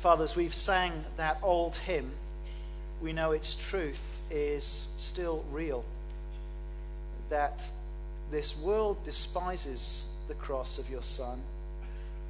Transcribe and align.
Father, 0.00 0.24
as 0.24 0.34
we've 0.34 0.54
sang 0.54 1.04
that 1.18 1.36
old 1.42 1.76
hymn, 1.76 2.10
we 3.02 3.12
know 3.12 3.32
its 3.32 3.54
truth 3.54 4.00
is 4.30 4.88
still 4.96 5.44
real. 5.52 5.84
That 7.28 7.62
this 8.30 8.56
world 8.56 9.04
despises 9.04 10.06
the 10.26 10.32
cross 10.32 10.78
of 10.78 10.88
your 10.88 11.02
Son. 11.02 11.42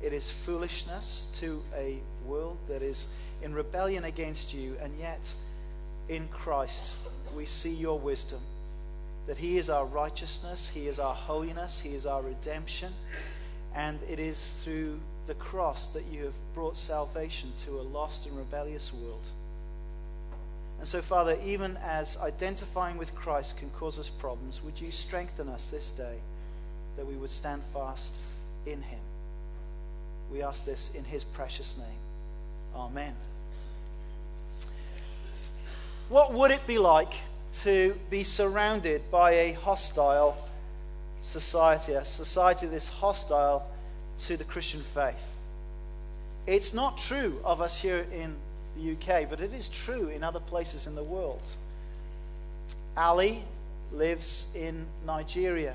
It 0.02 0.12
is 0.12 0.28
foolishness 0.28 1.26
to 1.34 1.62
a 1.76 1.98
world 2.26 2.56
that 2.68 2.82
is 2.82 3.06
in 3.40 3.54
rebellion 3.54 4.02
against 4.02 4.52
you, 4.52 4.76
and 4.82 4.92
yet 4.98 5.32
in 6.08 6.26
Christ 6.26 6.90
we 7.36 7.46
see 7.46 7.72
your 7.72 8.00
wisdom. 8.00 8.40
That 9.28 9.38
He 9.38 9.58
is 9.58 9.70
our 9.70 9.86
righteousness, 9.86 10.68
He 10.74 10.88
is 10.88 10.98
our 10.98 11.14
holiness, 11.14 11.78
He 11.78 11.90
is 11.90 12.04
our 12.04 12.20
redemption, 12.20 12.92
and 13.76 14.00
it 14.08 14.18
is 14.18 14.50
through 14.64 14.98
the 15.30 15.34
cross 15.34 15.86
that 15.86 16.02
you 16.10 16.24
have 16.24 16.34
brought 16.56 16.76
salvation 16.76 17.52
to 17.64 17.78
a 17.78 17.82
lost 17.82 18.26
and 18.26 18.36
rebellious 18.36 18.92
world. 18.92 19.22
And 20.80 20.88
so, 20.88 21.00
Father, 21.00 21.38
even 21.46 21.76
as 21.76 22.16
identifying 22.16 22.96
with 22.96 23.14
Christ 23.14 23.56
can 23.56 23.70
cause 23.78 23.96
us 23.96 24.08
problems, 24.08 24.60
would 24.64 24.80
you 24.80 24.90
strengthen 24.90 25.48
us 25.48 25.68
this 25.68 25.90
day 25.90 26.16
that 26.96 27.06
we 27.06 27.14
would 27.14 27.30
stand 27.30 27.62
fast 27.72 28.12
in 28.66 28.82
Him? 28.82 28.98
We 30.32 30.42
ask 30.42 30.64
this 30.64 30.90
in 30.96 31.04
His 31.04 31.22
precious 31.22 31.76
name. 31.78 32.00
Amen. 32.74 33.14
What 36.08 36.32
would 36.32 36.50
it 36.50 36.66
be 36.66 36.78
like 36.78 37.12
to 37.62 37.94
be 38.10 38.24
surrounded 38.24 39.08
by 39.12 39.30
a 39.30 39.52
hostile 39.52 40.36
society, 41.22 41.92
a 41.92 42.04
society 42.04 42.66
that's 42.66 42.88
hostile 42.88 43.70
to 44.26 44.36
the 44.36 44.44
Christian 44.44 44.80
faith? 44.80 45.36
It's 46.46 46.72
not 46.74 46.98
true 46.98 47.38
of 47.44 47.60
us 47.60 47.80
here 47.80 48.06
in 48.12 48.34
the 48.76 48.92
UK, 48.92 49.28
but 49.28 49.40
it 49.40 49.52
is 49.52 49.68
true 49.68 50.08
in 50.08 50.24
other 50.24 50.40
places 50.40 50.86
in 50.86 50.94
the 50.94 51.02
world. 51.02 51.42
Ali 52.96 53.42
lives 53.92 54.46
in 54.54 54.86
Nigeria. 55.06 55.74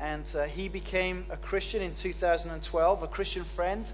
And 0.00 0.24
uh, 0.36 0.44
he 0.44 0.68
became 0.68 1.24
a 1.30 1.36
Christian 1.36 1.82
in 1.82 1.94
2012. 1.94 3.02
A 3.02 3.06
Christian 3.06 3.44
friend 3.44 3.88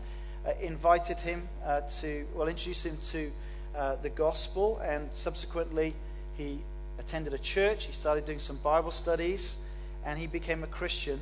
uh, 0.47 0.53
invited 0.61 1.19
him 1.19 1.49
uh, 1.65 1.83
to, 2.01 2.27
well, 2.35 2.49
introduced 2.49 2.85
him 2.85 2.99
to 3.13 3.31
uh, 3.77 3.97
the 4.03 4.11
gospel. 4.11 4.81
And 4.85 5.09
subsequently, 5.13 5.95
he 6.37 6.59
attended 6.99 7.35
a 7.35 7.39
church. 7.39 7.85
He 7.85 7.93
started 7.93 8.27
doing 8.27 8.41
some 8.41 8.57
Bible 8.57 8.91
studies. 8.91 9.57
And 10.05 10.19
he 10.19 10.27
became 10.27 10.65
a 10.65 10.67
Christian 10.67 11.21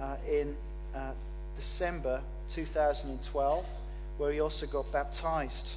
uh, 0.00 0.16
in 0.30 0.56
uh, 0.94 1.10
December 1.58 2.20
2012, 2.54 3.66
where 4.16 4.32
he 4.32 4.40
also 4.40 4.66
got 4.66 4.90
baptized. 4.90 5.72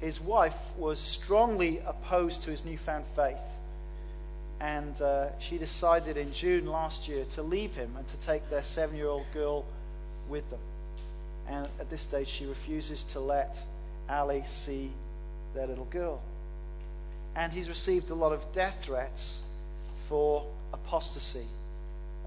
His 0.00 0.20
wife 0.20 0.56
was 0.76 0.98
strongly 0.98 1.80
opposed 1.86 2.42
to 2.42 2.50
his 2.50 2.64
newfound 2.64 3.04
faith 3.14 3.38
and 4.60 5.00
uh, 5.02 5.26
she 5.38 5.58
decided 5.58 6.16
in 6.16 6.32
June 6.32 6.66
last 6.66 7.08
year 7.08 7.24
to 7.34 7.42
leave 7.42 7.76
him 7.76 7.90
and 7.96 8.08
to 8.08 8.16
take 8.16 8.48
their 8.48 8.62
seven 8.62 8.96
year 8.96 9.08
old 9.08 9.26
girl 9.34 9.64
with 10.28 10.48
them. 10.50 10.60
And 11.48 11.68
at 11.78 11.90
this 11.90 12.00
stage, 12.00 12.28
she 12.28 12.46
refuses 12.46 13.04
to 13.04 13.20
let 13.20 13.60
Ali 14.08 14.42
see 14.46 14.90
their 15.54 15.66
little 15.66 15.84
girl. 15.86 16.20
And 17.34 17.52
he's 17.52 17.68
received 17.68 18.10
a 18.10 18.14
lot 18.14 18.32
of 18.32 18.52
death 18.52 18.78
threats 18.80 19.40
for 20.08 20.44
apostasy, 20.72 21.46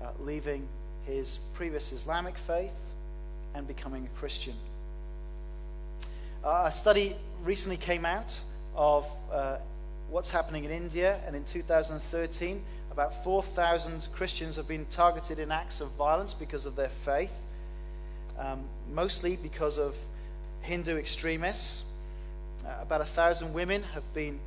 uh, 0.02 0.10
leaving 0.20 0.68
his 1.10 1.40
previous 1.54 1.92
Islamic 1.92 2.38
faith 2.38 2.72
and 3.56 3.68
becoming 3.68 4.06
a 4.06 4.20
Christian. 4.20 4.54
Uh, 6.44 6.66
a 6.68 6.72
study 6.72 7.16
recently 7.44 7.78
came 7.78 8.06
out 8.06 8.40
of 8.76 9.06
uh, 9.32 9.58
what's 10.10 10.30
happening 10.30 10.64
in 10.64 10.72
India. 10.72 11.20
And 11.26 11.36
in 11.36 11.44
2013, 11.46 12.62
about 12.92 13.24
4,000 13.24 14.08
Christians 14.14 14.56
have 14.56 14.68
been 14.68 14.86
targeted 14.92 15.40
in 15.40 15.52
acts 15.52 15.82
of 15.82 15.90
violence 15.92 16.34
because 16.34 16.66
of 16.66 16.76
their 16.76 16.90
faith, 16.90 17.34
um, 18.38 18.62
mostly 18.94 19.36
because 19.36 19.78
of 19.78 19.96
Hindu 20.62 20.98
extremists. 20.98 21.84
Uh, 22.66 22.82
about 22.82 23.00
1,000 23.00 23.54
women 23.54 23.84
have 23.94 24.14
been 24.14 24.40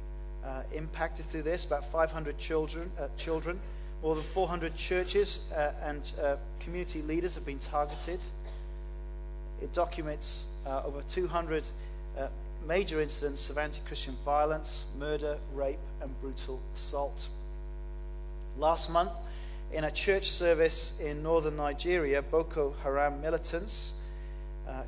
uh, 0.45 0.63
impacted 0.75 1.27
through 1.27 1.43
this, 1.43 1.65
about 1.65 1.91
500 1.91 2.39
children. 2.39 2.91
Uh, 2.99 3.09
children. 3.17 3.59
More 4.03 4.15
than 4.15 4.25
400 4.25 4.77
churches 4.77 5.41
uh, 5.55 5.71
and 5.83 6.03
uh, 6.21 6.37
community 6.61 7.03
leaders 7.03 7.35
have 7.35 7.47
been 7.47 7.61
targeted. 7.61 8.21
It 9.63 9.73
documents 9.73 10.45
uh, 10.67 10.83
over 10.85 11.03
200 11.09 11.65
major 12.67 13.01
incidents 13.01 13.51
of 13.51 13.59
anti 13.59 13.81
Christian 13.87 14.17
violence, 14.25 14.85
murder, 14.99 15.39
rape, 15.55 15.79
and 16.01 16.11
brutal 16.21 16.61
assault. 16.75 17.29
Last 18.59 18.91
month, 18.91 19.11
in 19.73 19.85
a 19.85 19.91
church 19.91 20.31
service 20.31 20.93
in 21.01 21.23
northern 21.23 21.57
Nigeria, 21.57 22.23
Boko 22.23 22.75
Haram 22.83 23.21
militants 23.21 23.93
uh, 24.69 24.83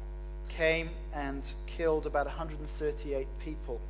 came 0.49 0.91
and 1.15 1.43
killed 1.67 2.07
about 2.07 2.27
138 2.27 3.27
people. 3.43 3.81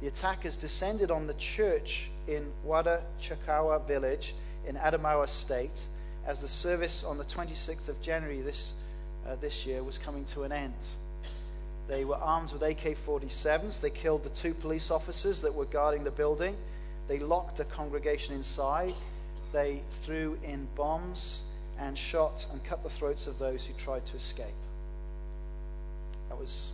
The 0.00 0.06
attackers 0.06 0.56
descended 0.56 1.10
on 1.10 1.26
the 1.26 1.34
church 1.34 2.08
in 2.26 2.50
Wada 2.64 3.02
Chakawa 3.22 3.86
village 3.86 4.34
in 4.66 4.76
Adamawa 4.76 5.28
state 5.28 5.78
as 6.26 6.40
the 6.40 6.48
service 6.48 7.04
on 7.04 7.18
the 7.18 7.24
26th 7.24 7.88
of 7.88 8.00
January 8.00 8.40
this, 8.40 8.72
uh, 9.26 9.36
this 9.40 9.66
year 9.66 9.82
was 9.82 9.98
coming 9.98 10.24
to 10.26 10.44
an 10.44 10.52
end. 10.52 10.74
They 11.86 12.04
were 12.04 12.16
armed 12.16 12.52
with 12.52 12.62
AK 12.62 12.96
47s. 13.06 13.80
They 13.80 13.90
killed 13.90 14.24
the 14.24 14.30
two 14.30 14.54
police 14.54 14.90
officers 14.90 15.42
that 15.42 15.54
were 15.54 15.66
guarding 15.66 16.04
the 16.04 16.10
building. 16.10 16.56
They 17.08 17.18
locked 17.18 17.58
the 17.58 17.64
congregation 17.64 18.34
inside. 18.34 18.94
They 19.52 19.82
threw 20.04 20.38
in 20.44 20.68
bombs 20.76 21.42
and 21.78 21.98
shot 21.98 22.46
and 22.52 22.64
cut 22.64 22.82
the 22.82 22.90
throats 22.90 23.26
of 23.26 23.38
those 23.38 23.64
who 23.64 23.74
tried 23.74 24.06
to 24.06 24.16
escape. 24.16 24.46
That 26.28 26.38
was 26.38 26.70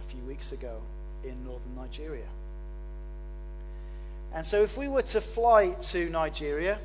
a 0.00 0.10
few 0.10 0.22
weeks 0.22 0.50
ago 0.50 0.80
in 1.24 1.44
northern 1.44 1.76
Nigeria. 1.76 2.26
And 4.34 4.46
so, 4.46 4.62
if 4.62 4.76
we 4.76 4.88
were 4.88 5.02
to 5.02 5.20
fly 5.20 5.70
to 5.90 6.08
Nigeria 6.08 6.78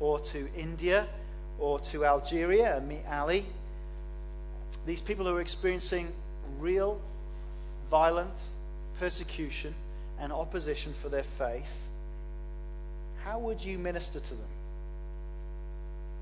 or 0.00 0.20
to 0.20 0.48
India 0.56 1.06
or 1.58 1.80
to 1.80 2.04
Algeria 2.04 2.76
and 2.76 2.88
meet 2.88 3.02
Ali, 3.10 3.44
these 4.86 5.00
people 5.00 5.24
who 5.26 5.36
are 5.36 5.40
experiencing 5.40 6.12
real, 6.60 7.00
violent 7.90 8.34
persecution 9.00 9.74
and 10.20 10.32
opposition 10.32 10.92
for 10.92 11.08
their 11.08 11.24
faith, 11.24 11.88
how 13.24 13.38
would 13.38 13.64
you 13.64 13.78
minister 13.78 14.20
to 14.20 14.30
them? 14.30 14.54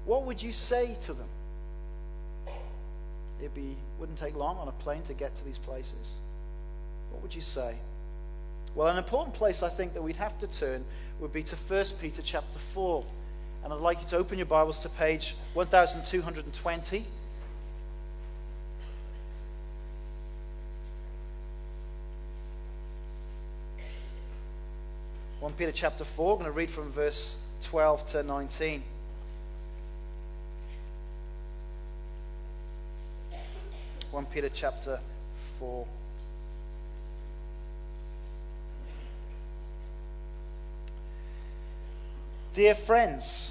What 0.06 0.22
would 0.24 0.42
you 0.42 0.52
say 0.52 0.96
to 1.02 1.12
them? 1.12 1.28
It 3.42 3.50
wouldn't 3.98 4.18
take 4.18 4.36
long 4.36 4.56
on 4.58 4.68
a 4.68 4.72
plane 4.72 5.02
to 5.02 5.14
get 5.14 5.36
to 5.36 5.44
these 5.44 5.58
places. 5.58 6.12
What 7.12 7.22
would 7.22 7.34
you 7.34 7.40
say? 7.40 7.76
Well, 8.74 8.88
an 8.88 8.96
important 8.96 9.34
place 9.34 9.62
I 9.62 9.68
think 9.68 9.94
that 9.94 10.02
we'd 10.02 10.16
have 10.16 10.38
to 10.40 10.46
turn 10.46 10.84
would 11.20 11.32
be 11.32 11.42
to 11.42 11.54
1 11.54 11.84
Peter 12.00 12.22
chapter 12.22 12.58
4. 12.58 13.04
And 13.64 13.72
I'd 13.72 13.80
like 13.80 14.00
you 14.00 14.08
to 14.08 14.16
open 14.16 14.38
your 14.38 14.46
Bibles 14.46 14.80
to 14.80 14.88
page 14.88 15.36
1220. 15.54 17.04
1 25.40 25.52
Peter 25.52 25.72
chapter 25.72 26.04
4. 26.04 26.32
I'm 26.32 26.38
going 26.38 26.50
to 26.50 26.56
read 26.56 26.70
from 26.70 26.90
verse 26.90 27.36
12 27.62 28.06
to 28.12 28.22
19. 28.22 28.82
One 34.12 34.26
Peter 34.26 34.50
chapter 34.52 35.00
four. 35.58 35.86
Dear 42.54 42.74
friends, 42.74 43.50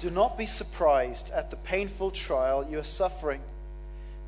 do 0.00 0.10
not 0.10 0.36
be 0.36 0.46
surprised 0.46 1.30
at 1.30 1.50
the 1.50 1.56
painful 1.56 2.10
trial 2.10 2.66
you 2.68 2.78
are 2.78 2.84
suffering, 2.84 3.40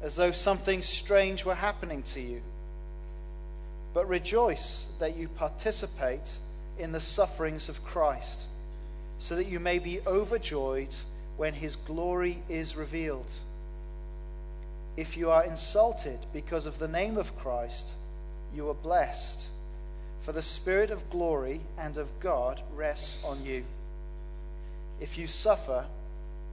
as 0.02 0.16
though 0.16 0.32
something 0.32 0.82
strange 0.82 1.44
were 1.44 1.54
happening 1.54 2.02
to 2.14 2.20
you 2.20 2.42
but 3.92 4.08
rejoice 4.08 4.86
that 4.98 5.16
you 5.16 5.28
participate 5.28 6.30
in 6.78 6.92
the 6.92 7.00
sufferings 7.00 7.68
of 7.68 7.84
Christ, 7.84 8.42
so 9.18 9.36
that 9.36 9.46
you 9.46 9.58
may 9.58 9.78
be 9.78 10.00
overjoyed 10.06 10.94
when 11.36 11.54
his 11.54 11.76
glory 11.76 12.38
is 12.48 12.76
revealed. 12.76 13.30
If 14.96 15.16
you 15.16 15.30
are 15.30 15.44
insulted 15.44 16.18
because 16.32 16.66
of 16.66 16.78
the 16.78 16.88
name 16.88 17.16
of 17.16 17.36
Christ, 17.38 17.88
you 18.54 18.68
are 18.68 18.74
blessed, 18.74 19.42
for 20.22 20.32
the 20.32 20.42
Spirit 20.42 20.90
of 20.90 21.10
glory 21.10 21.60
and 21.78 21.96
of 21.96 22.20
God 22.20 22.60
rests 22.74 23.18
on 23.24 23.44
you. 23.44 23.64
If 25.00 25.16
you 25.16 25.26
suffer, 25.26 25.86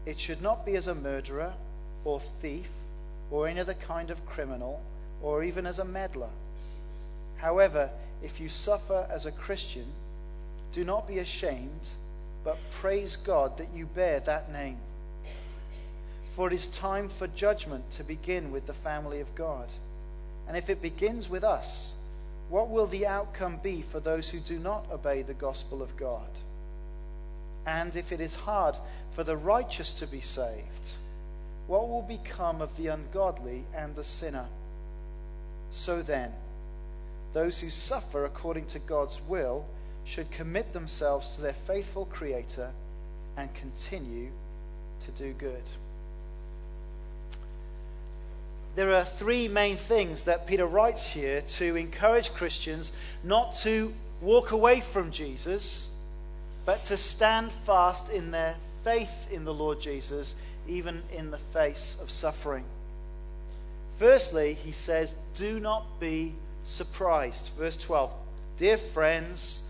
it 0.06 0.20
should 0.20 0.42
not 0.42 0.66
be 0.66 0.76
as 0.76 0.88
a 0.88 0.96
murderer, 0.96 1.54
or 2.06 2.22
thief, 2.42 2.70
or 3.30 3.48
any 3.48 3.60
other 3.60 3.74
kind 3.74 4.10
of 4.10 4.26
criminal, 4.26 4.82
or 5.22 5.44
even 5.44 5.66
as 5.66 5.80
a 5.80 5.86
meddler. 5.86 6.30
However, 7.38 7.90
if 8.24 8.40
you 8.40 8.50
suffer 8.50 9.06
as 9.12 9.26
a 9.26 9.32
Christian, 9.32 9.86
do 10.72 10.86
not 10.86 11.08
be 11.08 11.20
ashamed, 11.20 11.90
but 12.44 12.58
praise 12.72 13.18
God 13.18 13.58
that 13.58 13.74
you 13.74 13.86
bear 13.86 14.22
that 14.22 14.52
name. 14.52 14.78
For 16.34 16.48
it 16.48 16.54
is 16.54 16.68
time 16.68 17.10
for 17.10 17.28
judgment 17.28 17.92
to 17.92 18.04
begin 18.04 18.52
with 18.52 18.68
the 18.68 18.74
family 18.74 19.20
of 19.20 19.36
God. 19.36 19.68
And 20.48 20.56
if 20.56 20.70
it 20.70 20.82
begins 20.82 21.28
with 21.30 21.44
us, 21.44 21.94
what 22.50 22.70
will 22.70 22.88
the 22.88 23.06
outcome 23.06 23.60
be 23.62 23.82
for 23.82 24.00
those 24.00 24.30
who 24.30 24.40
do 24.40 24.58
not 24.58 24.86
obey 24.92 25.22
the 25.22 25.34
gospel 25.34 25.82
of 25.82 25.98
God? 25.98 26.30
And 27.66 27.96
if 27.96 28.12
it 28.12 28.22
is 28.22 28.34
hard 28.34 28.76
for 29.14 29.24
the 29.24 29.36
righteous 29.36 29.94
to 29.96 30.08
be 30.08 30.22
saved, 30.22 30.64
what 31.68 31.90
will 31.90 32.02
become 32.02 32.62
of 32.62 32.78
the 32.78 32.88
ungodly 32.88 33.64
and 33.76 33.96
the 33.96 34.04
sinner? 34.04 34.46
So 35.72 36.02
then, 36.02 36.32
those 37.34 37.60
who 37.60 37.70
suffer 37.70 38.24
according 38.24 38.68
to 38.68 38.80
God's 38.80 39.20
will 39.28 39.66
should 40.06 40.32
commit 40.32 40.72
themselves 40.72 41.36
to 41.36 41.42
their 41.42 41.54
faithful 41.54 42.06
Creator 42.06 42.72
and 43.36 43.54
continue 43.54 44.30
to 45.06 45.12
do 45.12 45.34
good. 45.34 45.64
There 48.78 48.94
are 48.94 49.06
three 49.06 49.48
main 49.48 49.76
things 49.76 50.26
that 50.26 50.46
Peter 50.46 50.68
writes 50.68 51.10
here 51.10 51.42
to 51.42 51.76
encourage 51.76 52.32
Christians 52.32 52.92
not 53.24 53.56
to 53.64 53.92
walk 54.22 54.52
away 54.52 54.82
from 54.82 55.10
Jesus, 55.10 55.88
but 56.64 56.86
to 56.86 56.96
stand 56.96 57.52
fast 57.52 58.12
in 58.12 58.30
their 58.30 58.56
faith 58.84 59.32
in 59.32 59.46
the 59.46 59.54
Lord 59.54 59.82
Jesus, 59.82 60.36
even 60.68 61.02
in 61.12 61.32
the 61.32 61.40
face 61.40 61.98
of 62.00 62.12
suffering. 62.12 62.66
Firstly, 63.98 64.54
he 64.54 64.72
says, 64.72 65.16
Do 65.34 65.60
not 65.60 66.00
be 66.00 66.34
surprised. 66.64 67.50
Verse 67.58 67.78
12 67.78 68.14
Dear 68.60 68.78
friends, 68.78 69.64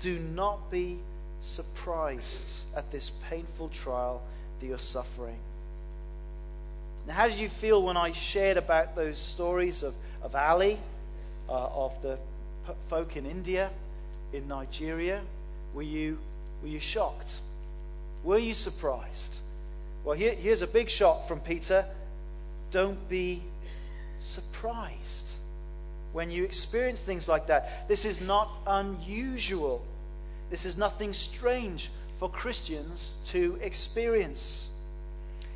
do 0.00 0.18
not 0.18 0.70
be 0.70 0.98
surprised 1.40 2.60
at 2.76 2.92
this 2.92 3.10
painful 3.30 3.70
trial 3.70 4.20
that 4.60 4.66
you're 4.66 4.78
suffering. 4.78 5.38
Now, 7.06 7.14
how 7.14 7.28
did 7.28 7.38
you 7.38 7.48
feel 7.48 7.82
when 7.82 7.96
I 7.96 8.12
shared 8.12 8.56
about 8.56 8.94
those 8.94 9.18
stories 9.18 9.82
of, 9.82 9.94
of 10.22 10.34
Ali, 10.34 10.78
uh, 11.48 11.52
of 11.52 12.00
the 12.02 12.18
p- 12.66 12.72
folk 12.88 13.16
in 13.16 13.26
India, 13.26 13.70
in 14.32 14.46
Nigeria? 14.48 15.20
Were 15.74 15.82
you, 15.82 16.18
were 16.62 16.68
you 16.68 16.80
shocked? 16.80 17.32
Were 18.22 18.38
you 18.38 18.54
surprised? 18.54 19.38
Well, 20.04 20.16
here, 20.16 20.34
here's 20.34 20.62
a 20.62 20.66
big 20.66 20.88
shot 20.88 21.26
from 21.28 21.40
Peter. 21.40 21.84
Don't 22.70 23.08
be 23.08 23.42
surprised 24.20 25.28
when 26.12 26.30
you 26.30 26.44
experience 26.44 27.00
things 27.00 27.28
like 27.28 27.46
that. 27.46 27.88
This 27.88 28.04
is 28.04 28.20
not 28.20 28.50
unusual. 28.66 29.82
This 30.50 30.64
is 30.64 30.76
nothing 30.76 31.12
strange 31.12 31.90
for 32.18 32.28
Christians 32.28 33.14
to 33.26 33.58
experience. 33.62 34.68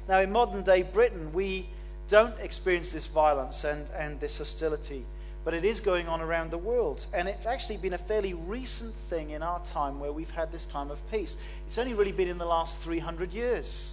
Now, 0.09 0.21
in 0.21 0.31
modern 0.33 0.62
day 0.62 0.83
Britain, 0.83 1.33
we 1.33 1.67
don't 2.09 2.39
experience 2.41 2.93
this 2.93 3.06
violence 3.06 3.65
and, 3.65 3.87
and 3.97 4.21
this 4.21 4.37
hostility, 4.37 5.05
but 5.45 5.55
it 5.55 5.65
is 5.65 5.81
going 5.81 6.09
on 6.09 6.21
around 6.21 6.51
the 6.51 6.59
world. 6.59 7.06
And 7.15 7.29
it's 7.29 7.47
actually 7.47 7.79
been 7.79 7.95
a 7.95 7.99
fairly 7.99 8.35
recent 8.35 8.95
thing 8.95 9.31
in 9.31 9.43
our 9.43 9.61
time 9.67 10.01
where 10.01 10.12
we've 10.12 10.31
had 10.31 10.53
this 10.53 10.67
time 10.67 10.91
of 10.91 10.99
peace. 11.11 11.37
It's 11.67 11.79
only 11.79 11.95
really 11.95 12.12
been 12.12 12.29
in 12.29 12.39
the 12.39 12.45
last 12.47 12.77
300 12.79 13.33
years. 13.33 13.93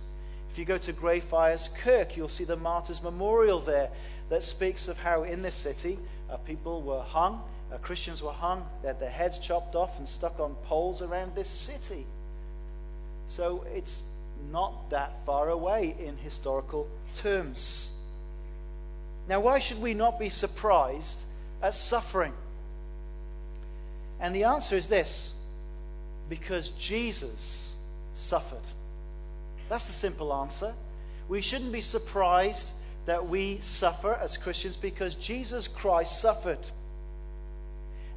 If 0.52 0.60
you 0.60 0.66
go 0.66 0.78
to 0.80 0.92
Greyfriars 0.92 1.70
Kirk, 1.82 2.18
you'll 2.18 2.28
see 2.28 2.44
the 2.44 2.58
Martyrs 2.58 3.02
Memorial 3.02 3.62
there 3.62 3.90
that 4.30 4.44
speaks 4.44 4.90
of 4.90 4.98
how 4.98 5.24
in 5.24 5.42
this 5.42 5.56
city 5.56 5.98
uh, 6.30 6.38
people 6.38 6.82
were 6.82 7.02
hung, 7.02 7.42
uh, 7.72 7.78
Christians 7.78 8.22
were 8.22 8.34
hung, 8.34 8.66
they 8.82 8.90
had 8.90 9.00
their 9.00 9.10
heads 9.10 9.40
chopped 9.40 9.76
off 9.76 9.98
and 9.98 10.08
stuck 10.08 10.42
on 10.42 10.56
poles 10.66 11.02
around 11.02 11.36
this 11.36 11.50
city. 11.50 12.06
So 13.30 13.66
it's 13.74 14.04
not 14.52 14.90
that 14.90 15.14
far 15.26 15.50
away 15.50 15.96
in 16.00 16.18
historical 16.18 16.88
terms. 17.16 17.92
Now, 19.28 19.40
why 19.40 19.60
should 19.60 19.82
we 19.82 19.94
not 19.94 20.20
be 20.20 20.30
surprised 20.30 21.24
at 21.62 21.76
suffering? 21.76 22.34
And 24.20 24.36
the 24.36 24.44
answer 24.44 24.76
is 24.76 24.88
this 24.88 25.34
because 26.30 26.70
Jesus 26.70 27.74
suffered. 28.14 28.58
That's 29.70 29.86
the 29.86 29.94
simple 29.94 30.34
answer. 30.34 30.74
We 31.30 31.42
shouldn't 31.42 31.72
be 31.72 31.82
surprised 31.82 32.72
that 33.06 33.28
we 33.28 33.60
suffer 33.62 34.14
as 34.14 34.38
Christians 34.38 34.78
because 34.78 35.16
Jesus 35.16 35.68
Christ 35.68 36.20
suffered. 36.20 36.60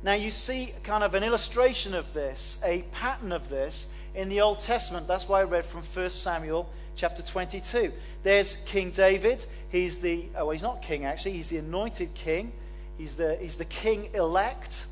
Now, 0.02 0.12
you 0.12 0.30
see 0.30 0.74
kind 0.82 1.02
of 1.02 1.14
an 1.14 1.22
illustration 1.22 1.94
of 1.94 2.12
this, 2.12 2.58
a 2.62 2.82
pattern 2.92 3.32
of 3.32 3.48
this 3.48 3.86
in 4.14 4.28
the 4.28 4.40
Old 4.40 4.60
Testament. 4.60 5.06
That's 5.06 5.28
why 5.28 5.40
I 5.40 5.44
read 5.44 5.64
from 5.64 5.82
1 5.82 6.10
Samuel 6.10 6.68
chapter 6.96 7.22
22. 7.22 7.92
There's 8.22 8.56
King 8.66 8.90
David. 8.90 9.44
He's 9.70 9.98
the, 9.98 10.26
oh, 10.36 10.50
he's 10.50 10.62
not 10.62 10.82
king 10.82 11.04
actually, 11.04 11.32
he's 11.32 11.48
the 11.48 11.58
anointed 11.58 12.14
king. 12.14 12.52
He's 12.96 13.16
the, 13.16 13.36
he's 13.36 13.56
the 13.56 13.64
king 13.64 14.08
elect 14.14 14.86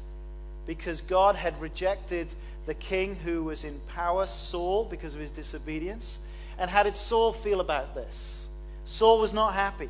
because 0.66 1.00
God 1.00 1.36
had 1.36 1.60
rejected 1.60 2.28
the 2.66 2.74
king 2.74 3.16
who 3.16 3.44
was 3.44 3.64
in 3.64 3.80
power, 3.88 4.26
Saul, 4.26 4.84
because 4.84 5.14
of 5.14 5.20
his 5.20 5.30
disobedience. 5.30 6.18
And 6.58 6.70
how 6.70 6.82
did 6.82 6.96
Saul 6.96 7.32
feel 7.32 7.60
about 7.60 7.94
this? 7.94 8.46
Saul 8.84 9.20
was 9.20 9.32
not 9.32 9.54
happy. 9.54 9.88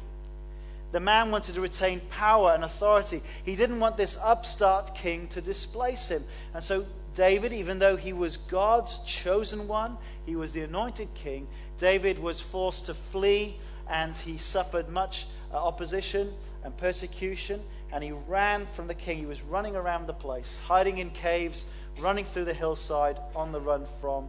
The 0.92 1.00
man 1.00 1.30
wanted 1.30 1.54
to 1.54 1.60
retain 1.62 2.00
power 2.10 2.52
and 2.52 2.64
authority. 2.64 3.22
He 3.44 3.56
didn't 3.56 3.80
want 3.80 3.96
this 3.96 4.16
upstart 4.22 4.94
king 4.94 5.26
to 5.28 5.40
displace 5.40 6.08
him. 6.08 6.24
And 6.54 6.62
so, 6.62 6.84
David, 7.14 7.52
even 7.52 7.78
though 7.78 7.96
he 7.96 8.12
was 8.12 8.36
God's 8.36 8.98
chosen 9.06 9.68
one, 9.68 9.96
he 10.26 10.36
was 10.36 10.52
the 10.52 10.62
anointed 10.62 11.08
king, 11.14 11.46
David 11.78 12.18
was 12.18 12.40
forced 12.40 12.86
to 12.86 12.94
flee 12.94 13.56
and 13.88 14.16
he 14.16 14.38
suffered 14.38 14.88
much 14.88 15.26
uh, 15.52 15.56
opposition 15.56 16.32
and 16.64 16.76
persecution. 16.76 17.60
And 17.92 18.02
he 18.02 18.12
ran 18.28 18.66
from 18.74 18.86
the 18.86 18.94
king. 18.94 19.18
He 19.18 19.26
was 19.26 19.42
running 19.42 19.76
around 19.76 20.06
the 20.06 20.14
place, 20.14 20.60
hiding 20.64 20.98
in 20.98 21.10
caves, 21.10 21.66
running 21.98 22.24
through 22.24 22.46
the 22.46 22.54
hillside 22.54 23.18
on 23.34 23.52
the 23.52 23.60
run 23.60 23.84
from 24.00 24.28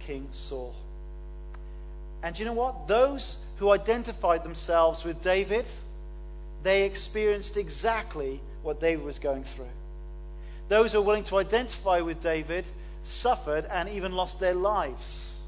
King 0.00 0.26
Saul. 0.32 0.74
And 2.22 2.38
you 2.38 2.44
know 2.44 2.54
what? 2.54 2.88
Those 2.88 3.38
who 3.58 3.70
identified 3.70 4.42
themselves 4.42 5.04
with 5.04 5.22
David, 5.22 5.66
they 6.62 6.84
experienced 6.84 7.56
exactly 7.56 8.40
what 8.62 8.80
David 8.80 9.04
was 9.04 9.18
going 9.18 9.44
through. 9.44 9.68
Those 10.68 10.92
who 10.92 11.00
were 11.00 11.06
willing 11.06 11.24
to 11.24 11.38
identify 11.38 12.00
with 12.00 12.22
David 12.22 12.64
suffered 13.02 13.66
and 13.66 13.88
even 13.88 14.12
lost 14.12 14.40
their 14.40 14.54
lives 14.54 15.38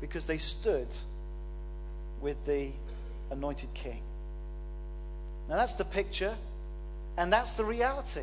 because 0.00 0.26
they 0.26 0.38
stood 0.38 0.86
with 2.20 2.44
the 2.46 2.68
anointed 3.30 3.72
king. 3.74 4.00
Now, 5.48 5.56
that's 5.56 5.74
the 5.74 5.84
picture, 5.84 6.34
and 7.16 7.32
that's 7.32 7.54
the 7.54 7.64
reality. 7.64 8.22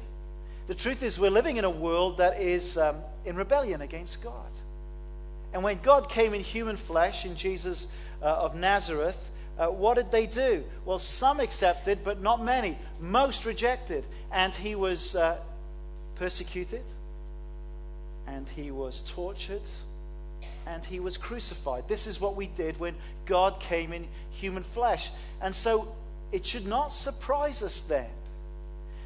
The 0.68 0.76
truth 0.76 1.04
is, 1.04 1.20
we're 1.20 1.32
living 1.32 1.58
in 1.58 1.66
a 1.66 1.70
world 1.70 2.20
that 2.20 2.40
is 2.40 2.78
um, 2.78 2.96
in 3.26 3.36
rebellion 3.36 3.82
against 3.82 4.24
God. 4.24 4.34
And 5.54 5.64
when 5.64 5.80
God 5.82 6.10
came 6.10 6.34
in 6.34 6.42
human 6.42 6.78
flesh 6.78 7.26
in 7.26 7.36
Jesus 7.36 7.88
uh, 8.22 8.26
of 8.26 8.56
Nazareth, 8.56 9.30
uh, 9.58 9.68
what 9.68 9.96
did 9.96 10.12
they 10.12 10.26
do? 10.26 10.64
Well, 10.86 11.00
some 11.00 11.40
accepted, 11.40 12.04
but 12.04 12.22
not 12.22 12.44
many. 12.44 12.78
Most 13.02 13.46
rejected. 13.46 14.06
And 14.32 14.54
he 14.54 14.76
was 14.76 15.16
uh, 15.16 15.38
persecuted, 16.20 16.84
and 18.28 18.48
he 18.50 18.70
was 18.70 19.02
tortured, 19.08 19.62
and 20.68 20.86
he 20.86 21.00
was 21.00 21.18
crucified. 21.18 21.88
This 21.88 22.06
is 22.06 22.22
what 22.22 22.36
we 22.36 22.46
did 22.46 22.80
when 22.80 22.94
God 23.26 23.60
came 23.60 23.92
in 23.92 24.06
human 24.32 24.64
flesh. 24.64 25.10
And 25.42 25.56
so 25.56 25.92
it 26.32 26.46
should 26.46 26.68
not 26.68 26.94
surprise 26.94 27.64
us 27.64 27.80
then 27.80 28.10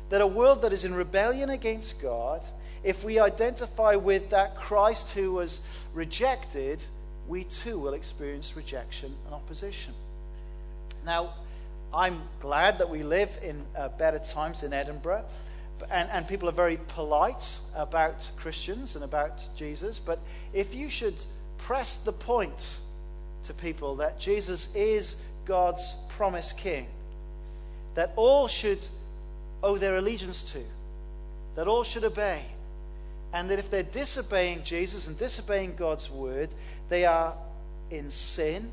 that 0.10 0.20
a 0.20 0.28
world 0.28 0.64
that 0.64 0.74
is 0.74 0.84
in 0.84 0.94
rebellion 0.94 1.50
against 1.50 2.02
God 2.02 2.42
if 2.84 3.04
we 3.04 3.18
identify 3.18 3.96
with 3.96 4.32
that 4.32 4.58
Christ 4.58 5.12
who 5.12 5.32
was 5.34 5.62
rejected, 5.94 6.80
we 7.28 7.46
too 7.46 7.80
will 7.80 7.94
experience 7.94 8.58
rejection 8.58 9.16
and 9.26 9.34
opposition. 9.34 9.94
Now, 11.06 11.34
I'm 11.94 12.22
glad 12.42 12.80
that 12.80 12.90
we 12.90 13.04
live 13.04 13.30
in 13.42 13.64
uh, 13.78 13.88
better 13.90 14.20
times 14.20 14.64
in 14.64 14.74
Edinburgh, 14.74 15.24
and, 15.92 16.10
and 16.10 16.28
people 16.28 16.50
are 16.50 16.54
very 16.54 16.78
polite 16.90 17.46
about 17.76 18.30
Christians 18.38 18.96
and 18.96 19.04
about 19.04 19.40
Jesus. 19.56 20.00
But 20.00 20.20
if 20.54 20.74
you 20.74 20.90
should 20.90 21.16
press 21.58 21.98
the 21.98 22.14
point 22.14 22.78
to 23.46 23.54
people 23.54 23.96
that 23.98 24.20
Jesus 24.20 24.68
is 24.76 25.16
God's 25.46 25.96
promised 26.10 26.58
king, 26.58 26.88
that 27.96 28.12
all 28.16 28.48
should 28.48 28.86
owe 29.62 29.78
their 29.78 29.98
allegiance 29.98 30.44
to, 30.44 30.60
that 31.56 31.68
all 31.68 31.84
should 31.84 32.04
obey, 32.04 32.44
and 33.34 33.50
that 33.50 33.60
if 33.60 33.70
they're 33.70 33.84
disobeying 33.84 34.64
Jesus 34.64 35.08
and 35.08 35.18
disobeying 35.18 35.76
God's 35.76 36.10
word, 36.10 36.50
they 36.90 37.06
are 37.06 37.34
in 37.90 38.10
sin, 38.12 38.70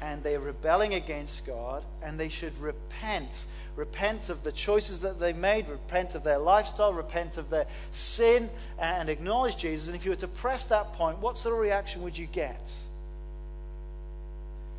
and 0.00 0.22
they're 0.22 0.40
rebelling 0.40 0.94
against 0.94 1.46
God, 1.46 1.82
and 2.02 2.18
they 2.18 2.28
should 2.28 2.58
repent. 2.60 3.44
Repent 3.76 4.28
of 4.28 4.44
the 4.44 4.52
choices 4.52 5.00
that 5.00 5.18
they 5.18 5.32
made, 5.32 5.68
repent 5.68 6.14
of 6.14 6.22
their 6.22 6.38
lifestyle, 6.38 6.92
repent 6.92 7.36
of 7.36 7.50
their 7.50 7.66
sin, 7.90 8.48
and 8.78 9.08
acknowledge 9.08 9.56
Jesus. 9.56 9.88
And 9.88 9.96
if 9.96 10.04
you 10.04 10.12
were 10.12 10.16
to 10.16 10.28
press 10.28 10.64
that 10.64 10.92
point, 10.92 11.18
what 11.18 11.36
sort 11.36 11.54
of 11.54 11.60
reaction 11.60 12.02
would 12.02 12.16
you 12.16 12.26
get? 12.26 12.70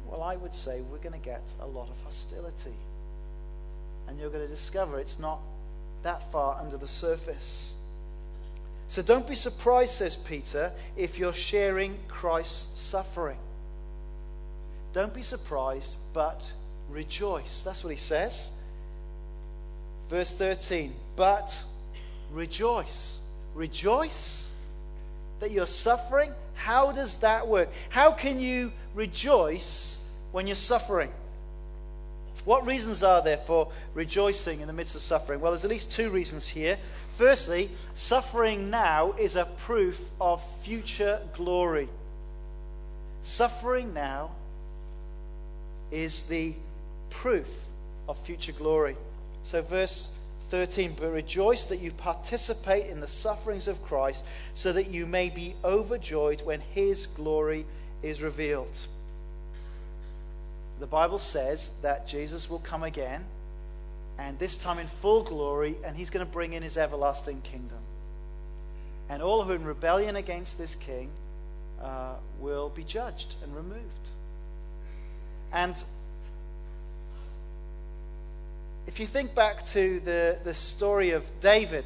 Well, 0.07 0.23
I 0.23 0.37
would 0.37 0.55
say 0.55 0.81
we're 0.89 0.97
going 0.99 1.19
to 1.19 1.25
get 1.25 1.41
a 1.59 1.65
lot 1.65 1.89
of 1.89 1.95
hostility. 2.05 2.75
And 4.07 4.19
you're 4.19 4.29
going 4.29 4.47
to 4.47 4.53
discover 4.53 4.99
it's 4.99 5.19
not 5.19 5.39
that 6.03 6.31
far 6.31 6.59
under 6.61 6.77
the 6.77 6.87
surface. 6.87 7.73
So 8.87 9.01
don't 9.01 9.27
be 9.27 9.35
surprised, 9.35 9.95
says 9.95 10.15
Peter, 10.15 10.71
if 10.95 11.17
you're 11.17 11.33
sharing 11.33 11.97
Christ's 12.07 12.67
suffering. 12.79 13.39
Don't 14.93 15.13
be 15.13 15.23
surprised, 15.23 15.95
but 16.13 16.41
rejoice. 16.89 17.61
That's 17.63 17.83
what 17.83 17.89
he 17.89 17.97
says. 17.97 18.49
Verse 20.09 20.31
13, 20.31 20.93
but 21.15 21.57
rejoice. 22.31 23.19
Rejoice 23.53 24.47
that 25.39 25.51
you're 25.51 25.67
suffering? 25.67 26.31
How 26.55 26.91
does 26.91 27.17
that 27.19 27.47
work? 27.47 27.69
How 27.89 28.11
can 28.11 28.39
you 28.39 28.71
rejoice 28.93 29.97
when 30.31 30.47
you're 30.47 30.55
suffering? 30.55 31.11
What 32.43 32.65
reasons 32.67 33.01
are 33.01 33.23
there 33.23 33.37
for 33.37 33.69
rejoicing 33.95 34.61
in 34.61 34.67
the 34.67 34.73
midst 34.73 34.93
of 34.93 35.01
suffering? 35.01 35.41
Well, 35.41 35.51
there's 35.51 35.63
at 35.63 35.71
least 35.71 35.91
two 35.91 36.11
reasons 36.11 36.47
here. 36.47 36.77
Firstly, 37.17 37.71
suffering 37.95 38.69
now 38.69 39.13
is 39.13 39.35
a 39.35 39.45
proof 39.45 39.99
of 40.21 40.43
future 40.61 41.19
glory. 41.33 41.89
Suffering 43.23 43.93
now 43.93 44.31
is 45.91 46.23
the 46.23 46.53
proof 47.09 47.49
of 48.07 48.17
future 48.19 48.51
glory. 48.51 48.95
So, 49.45 49.61
verse 49.61 50.07
13, 50.49 50.95
but 50.99 51.09
rejoice 51.09 51.65
that 51.65 51.79
you 51.79 51.91
participate 51.91 52.87
in 52.87 52.99
the 52.99 53.07
sufferings 53.07 53.67
of 53.67 53.83
Christ, 53.83 54.23
so 54.53 54.73
that 54.73 54.89
you 54.89 55.05
may 55.05 55.29
be 55.29 55.55
overjoyed 55.63 56.41
when 56.41 56.61
his 56.61 57.07
glory 57.07 57.65
is 58.01 58.21
revealed. 58.21 58.75
The 60.79 60.87
Bible 60.87 61.19
says 61.19 61.69
that 61.81 62.07
Jesus 62.07 62.49
will 62.49 62.59
come 62.59 62.83
again, 62.83 63.23
and 64.17 64.37
this 64.39 64.57
time 64.57 64.79
in 64.79 64.87
full 64.87 65.23
glory, 65.23 65.75
and 65.83 65.95
he's 65.95 66.09
going 66.09 66.25
to 66.25 66.31
bring 66.31 66.53
in 66.53 66.63
his 66.63 66.77
everlasting 66.77 67.41
kingdom. 67.41 67.79
And 69.09 69.21
all 69.21 69.43
who 69.43 69.51
are 69.51 69.55
in 69.55 69.63
rebellion 69.63 70.15
against 70.15 70.57
this 70.57 70.75
king 70.75 71.09
uh, 71.81 72.15
will 72.39 72.69
be 72.69 72.83
judged 72.83 73.35
and 73.43 73.55
removed. 73.55 73.81
And 75.53 75.75
if 78.87 78.99
you 78.99 79.07
think 79.07 79.33
back 79.33 79.65
to 79.67 79.99
the, 80.01 80.37
the 80.43 80.53
story 80.53 81.11
of 81.11 81.25
David, 81.41 81.85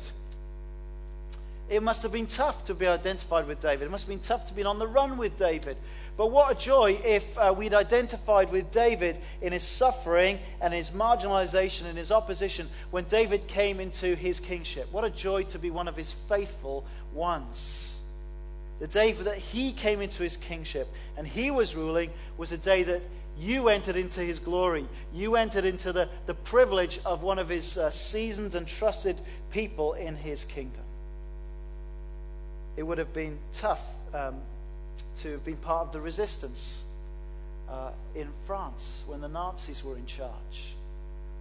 it 1.70 1.84
must 1.84 2.03
have 2.03 2.12
been 2.12 2.27
tough 2.27 2.65
to 2.65 2.74
be 2.74 2.88
identified 2.88 3.48
with 3.48 3.62
David. 3.62 3.86
It 3.86 3.91
must 3.91 4.03
have 4.03 4.10
been 4.10 4.20
tough 4.20 4.48
to 4.48 4.53
be 4.53 4.63
on 4.63 4.79
the 4.79 4.88
run 4.88 5.18
with 5.18 5.38
David. 5.38 5.77
But 6.18 6.32
what 6.32 6.51
a 6.51 6.60
joy 6.60 7.00
if 7.06 7.38
uh, 7.38 7.53
we'd 7.56 7.74
identified 7.74 8.51
with 8.51 8.72
David 8.72 9.18
in 9.41 9.53
his 9.53 9.63
suffering 9.63 10.39
and 10.60 10.74
his 10.74 10.89
marginalization 10.89 11.86
and 11.86 11.98
his 11.98 12.12
opposition 12.12 12.68
when 12.91 13.06
David 13.06 13.48
came 13.48 13.79
into 13.79 14.15
his 14.15 14.39
kingship. 14.39 14.91
What 14.91 15.06
a 15.06 15.10
joy 15.10 15.44
to 15.44 15.60
be 15.60 15.70
one 15.70 15.88
of 15.88 15.96
his 15.96 16.12
faithful 16.12 16.84
ones. 17.13 17.98
The 18.79 18.88
day 18.88 19.13
that 19.13 19.38
he 19.38 19.72
came 19.72 20.01
into 20.01 20.24
his 20.24 20.36
kingship 20.36 20.89
and 21.18 21.25
he 21.25 21.51
was 21.51 21.75
ruling 21.75 22.12
was 22.38 22.51
a 22.51 22.58
day 22.58 22.84
that 22.84 23.01
you 23.39 23.69
entered 23.69 23.96
into 23.96 24.19
his 24.19 24.38
glory. 24.38 24.86
You 25.13 25.36
entered 25.36 25.65
into 25.65 25.93
the, 25.93 26.10
the 26.25 26.34
privilege 26.34 27.00
of 27.05 27.24
one 27.24 27.39
of 27.39 27.50
his 27.50 27.77
uh, 27.77 27.89
seasoned 27.89 28.53
and 28.53 28.67
trusted 28.67 29.17
people 29.51 29.93
in 29.93 30.17
his 30.17 30.43
kingdom. 30.43 30.84
It 32.75 32.84
would 32.84 32.98
have 32.98 33.13
been 33.13 33.38
tough 33.53 33.81
um, 34.13 34.36
to 35.22 35.31
have 35.31 35.46
been 35.46 35.58
part 35.58 35.88
of 35.88 35.93
the 35.93 36.01
resistance 36.01 36.84
uh, 37.69 37.91
in 38.15 38.27
France 38.46 39.03
when 39.08 39.22
the 39.22 39.27
Nazis 39.27 39.84
were 39.84 39.96
in 39.96 40.05
charge. 40.05 40.74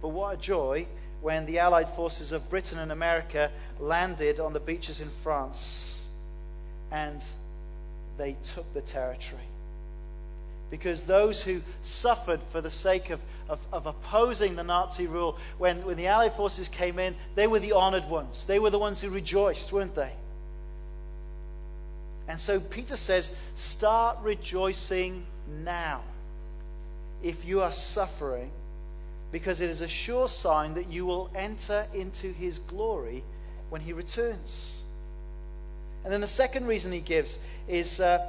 But 0.01 0.09
what 0.09 0.35
a 0.35 0.37
joy 0.37 0.85
when 1.21 1.45
the 1.45 1.59
Allied 1.59 1.89
forces 1.89 2.31
of 2.31 2.49
Britain 2.49 2.79
and 2.79 2.91
America 2.91 3.51
landed 3.79 4.39
on 4.39 4.53
the 4.53 4.59
beaches 4.59 5.01
in 5.01 5.09
France 5.21 6.05
and 6.91 7.21
they 8.17 8.35
took 8.55 8.73
the 8.73 8.81
territory 8.81 9.41
because 10.69 11.03
those 11.03 11.41
who 11.41 11.61
suffered 11.81 12.39
for 12.51 12.61
the 12.61 12.71
sake 12.71 13.09
of, 13.09 13.19
of, 13.47 13.59
of, 13.73 13.85
opposing 13.87 14.55
the 14.55 14.63
Nazi 14.63 15.07
rule, 15.07 15.37
when, 15.57 15.85
when 15.85 15.97
the 15.97 16.07
Allied 16.07 16.33
forces 16.33 16.67
came 16.67 16.99
in, 16.99 17.15
they 17.35 17.47
were 17.47 17.59
the 17.59 17.71
honored 17.71 18.07
ones. 18.09 18.45
They 18.45 18.59
were 18.59 18.69
the 18.69 18.79
ones 18.79 19.01
who 19.01 19.09
rejoiced, 19.09 19.71
weren't 19.71 19.95
they? 19.95 20.11
And 22.27 22.39
so 22.39 22.59
Peter 22.59 22.95
says, 22.95 23.31
start 23.55 24.17
rejoicing 24.21 25.25
now 25.63 26.01
if 27.23 27.43
you 27.43 27.61
are 27.61 27.71
suffering, 27.71 28.51
because 29.31 29.61
it 29.61 29.69
is 29.69 29.81
a 29.81 29.87
sure 29.87 30.29
sign 30.29 30.75
that 30.75 30.89
you 30.89 31.05
will 31.05 31.29
enter 31.35 31.87
into 31.93 32.31
his 32.31 32.59
glory 32.59 33.23
when 33.69 33.81
he 33.81 33.93
returns. 33.93 34.83
And 36.03 36.13
then 36.13 36.21
the 36.21 36.27
second 36.27 36.67
reason 36.67 36.91
he 36.91 37.01
gives 37.01 37.39
is 37.67 37.99
uh, 37.99 38.25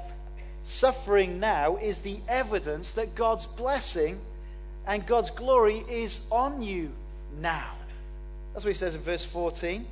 suffering 0.64 1.40
now 1.40 1.76
is 1.76 2.00
the 2.00 2.20
evidence 2.28 2.92
that 2.92 3.14
God's 3.14 3.46
blessing 3.46 4.18
and 4.86 5.06
God's 5.06 5.30
glory 5.30 5.84
is 5.88 6.20
on 6.30 6.62
you 6.62 6.90
now. 7.40 7.72
That's 8.52 8.64
what 8.64 8.70
he 8.70 8.78
says 8.78 8.94
in 8.94 9.00
verse 9.00 9.24
14. 9.24 9.86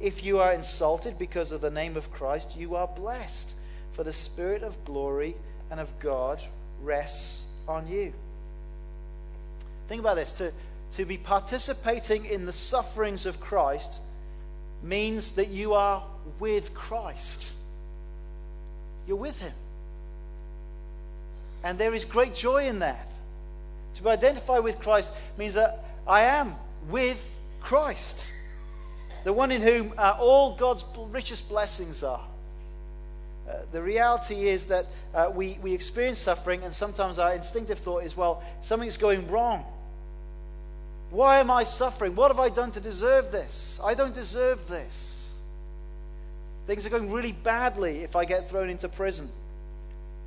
If 0.00 0.22
you 0.22 0.38
are 0.38 0.52
insulted 0.52 1.18
because 1.18 1.50
of 1.50 1.60
the 1.60 1.70
name 1.70 1.96
of 1.96 2.12
Christ, 2.12 2.56
you 2.56 2.76
are 2.76 2.86
blessed, 2.86 3.50
for 3.94 4.04
the 4.04 4.12
Spirit 4.12 4.62
of 4.62 4.84
glory 4.84 5.34
and 5.70 5.80
of 5.80 5.98
God 5.98 6.40
rests 6.82 7.44
on 7.66 7.88
you. 7.88 8.12
Think 9.88 10.00
about 10.00 10.16
this 10.16 10.32
to, 10.34 10.52
to 10.92 11.04
be 11.04 11.16
participating 11.16 12.26
in 12.26 12.46
the 12.46 12.52
sufferings 12.52 13.26
of 13.26 13.40
Christ 13.40 14.00
means 14.82 15.32
that 15.32 15.48
you 15.48 15.74
are 15.74 16.04
with 16.38 16.74
Christ. 16.74 17.50
You're 19.06 19.16
with 19.16 19.38
Him. 19.40 19.52
And 21.62 21.78
there 21.78 21.94
is 21.94 22.04
great 22.04 22.34
joy 22.34 22.66
in 22.66 22.78
that. 22.80 23.06
To 23.96 24.02
be 24.02 24.08
identified 24.10 24.62
with 24.62 24.78
Christ 24.78 25.10
means 25.36 25.54
that 25.54 25.84
I 26.06 26.22
am 26.22 26.54
with 26.88 27.24
Christ, 27.60 28.24
the 29.24 29.32
one 29.32 29.50
in 29.50 29.60
whom 29.60 29.92
uh, 29.98 30.16
all 30.18 30.54
God's 30.54 30.84
richest 31.10 31.48
blessings 31.48 32.02
are. 32.02 32.24
Uh, 33.48 33.54
the 33.72 33.82
reality 33.82 34.48
is 34.48 34.66
that 34.66 34.86
uh, 35.14 35.30
we, 35.34 35.58
we 35.62 35.72
experience 35.72 36.18
suffering, 36.18 36.62
and 36.62 36.72
sometimes 36.72 37.18
our 37.18 37.34
instinctive 37.34 37.78
thought 37.78 38.04
is, 38.04 38.16
well, 38.16 38.42
something's 38.62 38.96
going 38.96 39.28
wrong. 39.30 39.64
Why 41.10 41.38
am 41.38 41.50
I 41.50 41.64
suffering? 41.64 42.14
What 42.14 42.30
have 42.30 42.38
I 42.38 42.50
done 42.50 42.70
to 42.72 42.80
deserve 42.80 43.32
this? 43.32 43.80
I 43.82 43.94
don't 43.94 44.14
deserve 44.14 44.68
this. 44.68 45.34
Things 46.66 46.84
are 46.84 46.90
going 46.90 47.10
really 47.10 47.32
badly 47.32 48.04
if 48.04 48.14
I 48.14 48.26
get 48.26 48.50
thrown 48.50 48.68
into 48.68 48.88
prison 48.88 49.28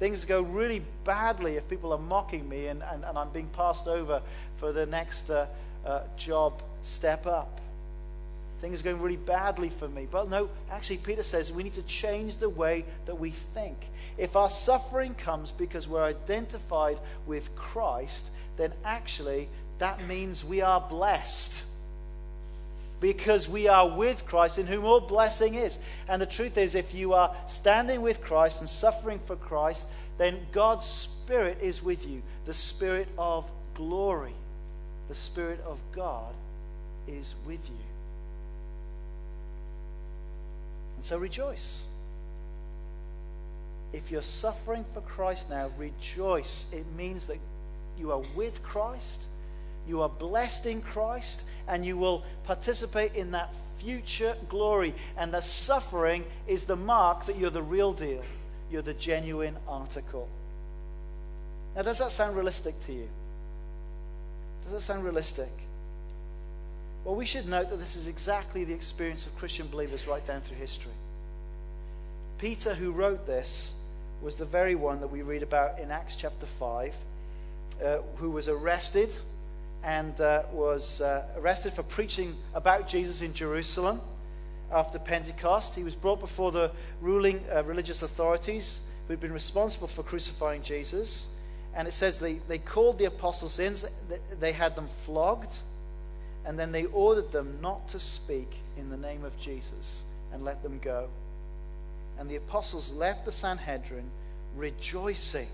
things 0.01 0.25
go 0.25 0.41
really 0.41 0.81
badly 1.03 1.57
if 1.57 1.69
people 1.69 1.93
are 1.93 1.99
mocking 1.99 2.49
me 2.49 2.65
and, 2.65 2.81
and, 2.81 3.05
and 3.05 3.15
I'm 3.19 3.29
being 3.29 3.49
passed 3.55 3.87
over 3.87 4.23
for 4.57 4.71
the 4.71 4.87
next 4.87 5.29
uh, 5.29 5.45
uh, 5.85 6.01
job 6.17 6.53
step 6.81 7.27
up. 7.27 7.61
Things 8.61 8.79
are 8.79 8.83
going 8.83 8.99
really 8.99 9.15
badly 9.15 9.69
for 9.69 9.87
me. 9.87 10.07
But 10.11 10.27
no, 10.27 10.49
actually, 10.71 10.97
Peter 10.97 11.21
says 11.21 11.51
we 11.51 11.61
need 11.61 11.75
to 11.75 11.83
change 11.83 12.37
the 12.37 12.49
way 12.49 12.83
that 13.05 13.19
we 13.19 13.29
think. 13.29 13.77
If 14.17 14.35
our 14.35 14.49
suffering 14.49 15.13
comes 15.13 15.51
because 15.51 15.87
we're 15.87 16.03
identified 16.03 16.97
with 17.27 17.55
Christ, 17.55 18.23
then 18.57 18.73
actually 18.83 19.49
that 19.77 20.03
means 20.07 20.43
we 20.43 20.61
are 20.61 20.81
blessed 20.81 21.61
because 23.01 23.49
we 23.49 23.67
are 23.67 23.89
with 23.89 24.25
Christ, 24.25 24.59
in 24.59 24.67
whom 24.67 24.85
all 24.85 25.01
blessing 25.01 25.55
is. 25.55 25.79
And 26.07 26.21
the 26.21 26.27
truth 26.27 26.57
is, 26.57 26.75
if 26.75 26.93
you 26.93 27.13
are 27.13 27.35
standing 27.47 28.01
with 28.01 28.21
Christ 28.21 28.61
and 28.61 28.69
suffering 28.69 29.19
for 29.25 29.35
Christ, 29.35 29.85
then 30.17 30.45
God's 30.51 30.85
Spirit 30.85 31.57
is 31.61 31.83
with 31.83 32.07
you. 32.07 32.21
The 32.45 32.53
Spirit 32.53 33.07
of 33.17 33.49
glory, 33.73 34.35
the 35.09 35.15
Spirit 35.15 35.59
of 35.65 35.79
God 35.93 36.33
is 37.07 37.33
with 37.45 37.59
you. 37.67 37.85
And 40.97 41.03
so 41.03 41.17
rejoice. 41.17 41.81
If 43.93 44.11
you're 44.11 44.21
suffering 44.21 44.85
for 44.93 45.01
Christ 45.01 45.49
now, 45.49 45.71
rejoice. 45.77 46.65
It 46.71 46.85
means 46.95 47.25
that 47.25 47.39
you 47.99 48.11
are 48.11 48.21
with 48.35 48.61
Christ 48.61 49.25
you 49.87 50.01
are 50.01 50.09
blessed 50.09 50.65
in 50.65 50.81
Christ, 50.81 51.43
and 51.67 51.85
you 51.85 51.97
will 51.97 52.23
participate 52.45 53.15
in 53.15 53.31
that 53.31 53.53
future 53.79 54.35
glory. 54.49 54.93
And 55.17 55.33
the 55.33 55.41
suffering 55.41 56.23
is 56.47 56.65
the 56.65 56.75
mark 56.75 57.25
that 57.25 57.37
you're 57.37 57.49
the 57.49 57.63
real 57.63 57.93
deal, 57.93 58.23
you're 58.71 58.81
the 58.81 58.93
genuine 58.93 59.55
article. 59.67 60.27
Now, 61.75 61.83
does 61.83 61.99
that 61.99 62.11
sound 62.11 62.35
realistic 62.35 62.79
to 62.85 62.93
you? 62.93 63.07
Does 64.63 64.73
that 64.73 64.81
sound 64.81 65.03
realistic? 65.03 65.49
Well, 67.03 67.15
we 67.15 67.25
should 67.25 67.47
note 67.47 67.69
that 67.69 67.77
this 67.77 67.95
is 67.95 68.07
exactly 68.07 68.63
the 68.63 68.73
experience 68.73 69.25
of 69.25 69.35
Christian 69.37 69.67
believers 69.67 70.07
right 70.07 70.25
down 70.25 70.41
through 70.41 70.57
history. 70.57 70.91
Peter, 72.37 72.75
who 72.75 72.91
wrote 72.91 73.25
this, 73.25 73.73
was 74.21 74.35
the 74.35 74.45
very 74.45 74.75
one 74.75 74.99
that 75.01 75.07
we 75.07 75.23
read 75.23 75.41
about 75.41 75.79
in 75.79 75.89
Acts 75.89 76.15
chapter 76.15 76.45
5, 76.45 76.93
uh, 77.83 77.97
who 78.17 78.29
was 78.29 78.47
arrested 78.47 79.11
and 79.83 80.19
uh, 80.21 80.43
was 80.51 81.01
uh, 81.01 81.23
arrested 81.37 81.73
for 81.73 81.83
preaching 81.83 82.35
about 82.53 82.87
Jesus 82.87 83.21
in 83.21 83.33
Jerusalem 83.33 84.01
after 84.71 84.99
Pentecost. 84.99 85.75
He 85.75 85.83
was 85.83 85.95
brought 85.95 86.19
before 86.19 86.51
the 86.51 86.71
ruling 87.01 87.43
uh, 87.51 87.63
religious 87.63 88.01
authorities 88.01 88.79
who 89.07 89.13
had 89.13 89.19
been 89.19 89.33
responsible 89.33 89.87
for 89.87 90.03
crucifying 90.03 90.61
Jesus. 90.63 91.27
And 91.75 91.87
it 91.87 91.93
says 91.93 92.19
they, 92.19 92.35
they 92.47 92.57
called 92.57 92.97
the 92.97 93.05
apostles 93.05 93.59
in, 93.59 93.75
they 94.39 94.51
had 94.51 94.75
them 94.75 94.87
flogged, 95.05 95.57
and 96.45 96.59
then 96.59 96.71
they 96.71 96.85
ordered 96.85 97.31
them 97.31 97.59
not 97.61 97.87
to 97.89 97.99
speak 97.99 98.49
in 98.77 98.89
the 98.89 98.97
name 98.97 99.23
of 99.23 99.39
Jesus 99.39 100.03
and 100.33 100.43
let 100.43 100.63
them 100.63 100.79
go. 100.81 101.07
And 102.19 102.29
the 102.29 102.35
apostles 102.35 102.91
left 102.91 103.25
the 103.25 103.31
Sanhedrin 103.31 104.03
rejoicing 104.55 105.47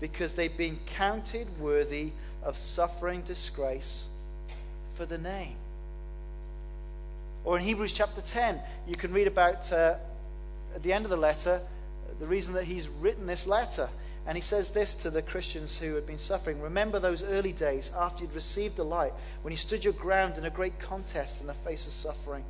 because 0.00 0.34
they'd 0.34 0.56
been 0.56 0.78
counted 0.86 1.46
worthy 1.60 2.12
of 2.48 2.56
suffering 2.56 3.20
disgrace 3.22 4.06
for 4.96 5.04
the 5.04 5.18
name. 5.18 5.54
Or 7.44 7.58
in 7.58 7.64
Hebrews 7.64 7.92
chapter 7.92 8.22
10, 8.22 8.58
you 8.88 8.96
can 8.96 9.12
read 9.12 9.26
about, 9.26 9.70
uh, 9.70 9.94
at 10.74 10.82
the 10.82 10.94
end 10.94 11.04
of 11.04 11.10
the 11.10 11.16
letter, 11.16 11.60
the 12.18 12.26
reason 12.26 12.54
that 12.54 12.64
he's 12.64 12.88
written 12.88 13.26
this 13.26 13.46
letter. 13.46 13.90
And 14.26 14.36
he 14.36 14.42
says 14.42 14.70
this 14.70 14.94
to 14.96 15.10
the 15.10 15.22
Christians 15.22 15.76
who 15.76 15.94
had 15.94 16.06
been 16.06 16.18
suffering 16.18 16.60
Remember 16.60 16.98
those 16.98 17.22
early 17.22 17.52
days 17.52 17.90
after 17.96 18.24
you'd 18.24 18.34
received 18.34 18.76
the 18.76 18.84
light, 18.84 19.12
when 19.42 19.52
you 19.52 19.58
stood 19.58 19.84
your 19.84 19.92
ground 19.92 20.38
in 20.38 20.46
a 20.46 20.50
great 20.50 20.78
contest 20.78 21.42
in 21.42 21.46
the 21.46 21.54
face 21.54 21.86
of 21.86 21.92
suffering. 21.92 22.44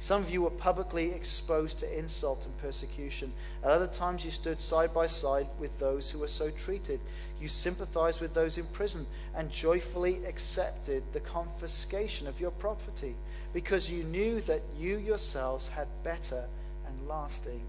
Some 0.00 0.20
of 0.20 0.30
you 0.30 0.42
were 0.42 0.50
publicly 0.50 1.12
exposed 1.12 1.78
to 1.78 1.98
insult 1.98 2.44
and 2.44 2.58
persecution. 2.58 3.32
At 3.62 3.70
other 3.70 3.86
times, 3.86 4.24
you 4.24 4.30
stood 4.30 4.60
side 4.60 4.92
by 4.92 5.06
side 5.06 5.46
with 5.58 5.78
those 5.78 6.10
who 6.10 6.18
were 6.18 6.28
so 6.28 6.50
treated. 6.50 7.00
You 7.42 7.48
sympathized 7.48 8.20
with 8.20 8.34
those 8.34 8.56
in 8.56 8.66
prison 8.66 9.04
and 9.34 9.50
joyfully 9.50 10.24
accepted 10.26 11.02
the 11.12 11.18
confiscation 11.18 12.28
of 12.28 12.40
your 12.40 12.52
property 12.52 13.16
because 13.52 13.90
you 13.90 14.04
knew 14.04 14.40
that 14.42 14.62
you 14.78 14.96
yourselves 14.96 15.66
had 15.66 15.88
better 16.04 16.44
and 16.86 17.08
lasting 17.08 17.60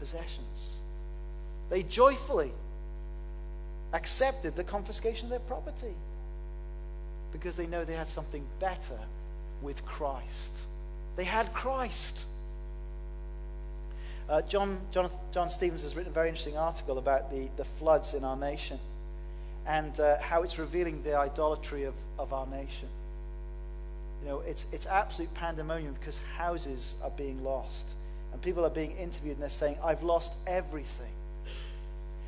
possessions. 0.00 0.78
They 1.70 1.84
joyfully 1.84 2.50
accepted 3.92 4.56
the 4.56 4.64
confiscation 4.64 5.26
of 5.26 5.30
their 5.30 5.38
property 5.38 5.94
because 7.30 7.54
they 7.54 7.66
know 7.66 7.84
they 7.84 7.94
had 7.94 8.08
something 8.08 8.44
better 8.58 8.98
with 9.62 9.86
Christ. 9.86 10.50
They 11.14 11.22
had 11.22 11.54
Christ. 11.54 12.24
Uh, 14.28 14.42
John, 14.42 14.80
John, 14.90 15.08
John 15.32 15.48
Stevens 15.50 15.82
has 15.82 15.94
written 15.94 16.10
a 16.10 16.14
very 16.14 16.28
interesting 16.28 16.56
article 16.56 16.98
about 16.98 17.30
the, 17.30 17.46
the 17.56 17.64
floods 17.64 18.12
in 18.14 18.24
our 18.24 18.36
nation 18.36 18.80
and 19.66 19.98
uh, 20.00 20.18
how 20.18 20.42
it's 20.42 20.58
revealing 20.58 21.02
the 21.02 21.16
idolatry 21.16 21.84
of, 21.84 21.94
of 22.18 22.32
our 22.32 22.46
nation. 22.46 22.88
You 24.22 24.28
know, 24.28 24.40
it's, 24.40 24.64
it's 24.72 24.86
absolute 24.86 25.32
pandemonium 25.34 25.94
because 25.94 26.18
houses 26.36 26.94
are 27.02 27.10
being 27.10 27.42
lost. 27.42 27.84
And 28.32 28.40
people 28.42 28.64
are 28.64 28.70
being 28.70 28.96
interviewed 28.96 29.34
and 29.34 29.42
they're 29.42 29.50
saying, 29.50 29.76
I've 29.82 30.02
lost 30.02 30.32
everything. 30.46 31.10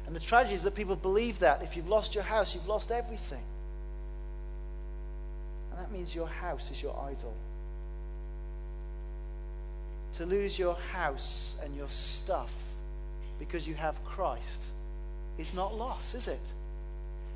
And 0.07 0.17
the 0.17 0.21
tragedy 0.21 0.55
is 0.55 0.63
that 0.65 0.75
people 0.75 0.97
believe 0.97 1.39
that. 1.41 1.63
If 1.63 1.77
you've 1.77 1.89
lost 1.89 2.15
your 2.15 2.25
house, 2.25 2.55
you've 2.55 2.69
lost 2.69 2.91
everything. 2.91 3.43
And 5.71 5.81
that 5.81 5.93
means 5.93 6.15
your 6.15 6.27
house 6.27 6.71
is 6.71 6.83
your 6.83 6.95
idol. 7.09 7.35
To 10.17 10.27
lose 10.27 10.59
your 10.59 10.75
house 10.93 11.57
and 11.63 11.75
your 11.77 11.89
stuff 11.89 12.53
because 13.39 13.67
you 13.67 13.75
have 13.75 14.03
Christ 14.05 14.63
is 15.39 15.55
not 15.55 15.77
loss, 15.77 16.15
is 16.15 16.29
it? 16.29 16.41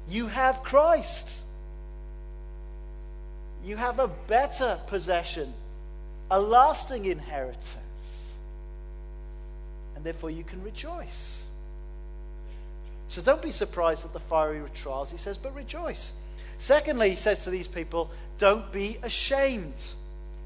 You 0.09 0.29
have 0.29 0.63
Christ. 0.63 1.29
You 3.65 3.77
have 3.77 3.99
a 3.99 4.09
better 4.09 4.79
possession, 4.87 5.53
a 6.31 6.41
lasting 6.41 7.07
inheritance. 7.07 7.77
And 9.97 10.05
therefore 10.05 10.31
you 10.31 10.45
can 10.45 10.63
rejoice. 10.63 11.43
So 13.09 13.23
don't 13.23 13.43
be 13.43 13.51
surprised 13.51 14.05
at 14.05 14.13
the 14.13 14.21
fiery 14.21 14.63
trials, 14.75 15.11
he 15.11 15.17
says, 15.17 15.37
but 15.37 15.55
rejoice. 15.55 16.13
Secondly, 16.59 17.11
he 17.11 17.17
says 17.17 17.41
to 17.41 17.51
these 17.51 17.69
people, 17.69 18.11
don't 18.39 18.71
be 18.73 18.99
ashamed. 19.03 19.75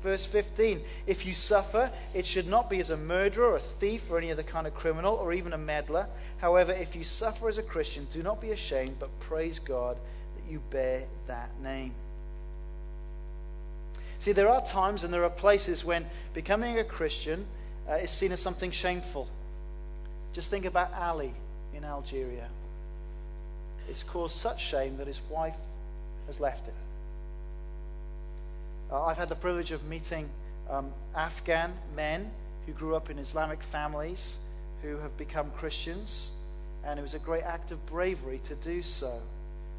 Verse 0.02 0.24
15 0.24 0.80
If 1.06 1.26
you 1.26 1.34
suffer, 1.34 1.90
it 2.14 2.24
should 2.26 2.46
not 2.46 2.70
be 2.70 2.80
as 2.80 2.90
a 2.90 2.96
murderer, 2.96 3.52
or 3.52 3.56
a 3.56 3.60
thief, 3.60 4.10
or 4.10 4.18
any 4.18 4.32
other 4.32 4.42
kind 4.42 4.66
of 4.66 4.74
criminal, 4.74 5.14
or 5.14 5.32
even 5.32 5.52
a 5.52 5.58
meddler. 5.58 6.06
However, 6.40 6.72
if 6.72 6.96
you 6.96 7.04
suffer 7.04 7.48
as 7.48 7.58
a 7.58 7.62
Christian, 7.62 8.06
do 8.12 8.22
not 8.22 8.40
be 8.40 8.50
ashamed, 8.50 8.96
but 8.98 9.08
praise 9.20 9.58
God 9.58 9.96
that 10.36 10.50
you 10.50 10.60
bear 10.70 11.04
that 11.26 11.50
name. 11.62 11.92
See, 14.20 14.32
there 14.32 14.48
are 14.48 14.64
times 14.64 15.04
and 15.04 15.12
there 15.12 15.24
are 15.24 15.30
places 15.30 15.84
when 15.84 16.06
becoming 16.34 16.78
a 16.78 16.84
Christian 16.84 17.46
uh, 17.88 17.94
is 17.94 18.10
seen 18.10 18.32
as 18.32 18.40
something 18.40 18.70
shameful. 18.70 19.28
Just 20.32 20.50
think 20.50 20.64
about 20.64 20.92
Ali 20.94 21.32
in 21.74 21.84
Algeria. 21.84 22.48
It's 23.88 24.02
caused 24.02 24.36
such 24.36 24.62
shame 24.62 24.96
that 24.98 25.06
his 25.06 25.20
wife 25.28 25.56
has 26.26 26.38
left 26.38 26.66
him. 26.66 26.74
Uh, 28.90 29.04
I've 29.04 29.18
had 29.18 29.28
the 29.28 29.34
privilege 29.34 29.72
of 29.72 29.84
meeting 29.84 30.28
um, 30.70 30.90
Afghan 31.14 31.72
men 31.96 32.30
who 32.66 32.72
grew 32.72 32.94
up 32.94 33.10
in 33.10 33.18
Islamic 33.18 33.62
families 33.62 34.36
who 34.82 34.96
have 34.98 35.16
become 35.16 35.50
Christians, 35.52 36.30
and 36.84 36.98
it 36.98 37.02
was 37.02 37.14
a 37.14 37.18
great 37.18 37.44
act 37.44 37.70
of 37.70 37.84
bravery 37.86 38.40
to 38.48 38.54
do 38.56 38.82
so, 38.82 39.20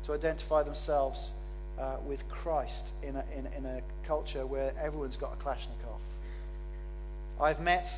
to 0.05 0.13
identify 0.13 0.63
themselves 0.63 1.31
uh, 1.79 1.97
with 2.05 2.27
Christ 2.29 2.89
in 3.01 3.15
a, 3.15 3.23
in, 3.35 3.47
in 3.57 3.65
a 3.65 3.81
culture 4.07 4.45
where 4.45 4.73
everyone's 4.79 5.15
got 5.15 5.33
a 5.33 5.43
Kalashnikov. 5.43 5.99
I've 7.39 7.59
met 7.59 7.89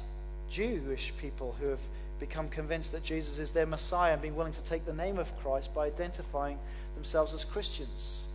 Jewish 0.50 1.14
people 1.20 1.56
who 1.60 1.68
have 1.68 1.80
become 2.20 2.48
convinced 2.48 2.92
that 2.94 3.04
Jesus 3.04 3.40
is 3.40 3.52
their 3.52 3.66
Messiah 3.66 4.14
and 4.14 4.22
been 4.22 4.36
willing 4.36 4.54
to 4.54 4.64
take 4.64 4.86
the 4.86 4.94
name 4.94 5.20
of 5.20 5.36
Christ 5.40 5.74
by 5.74 5.88
identifying 5.88 6.58
themselves 6.96 7.34
as 7.34 7.44
Christians. 7.44 8.26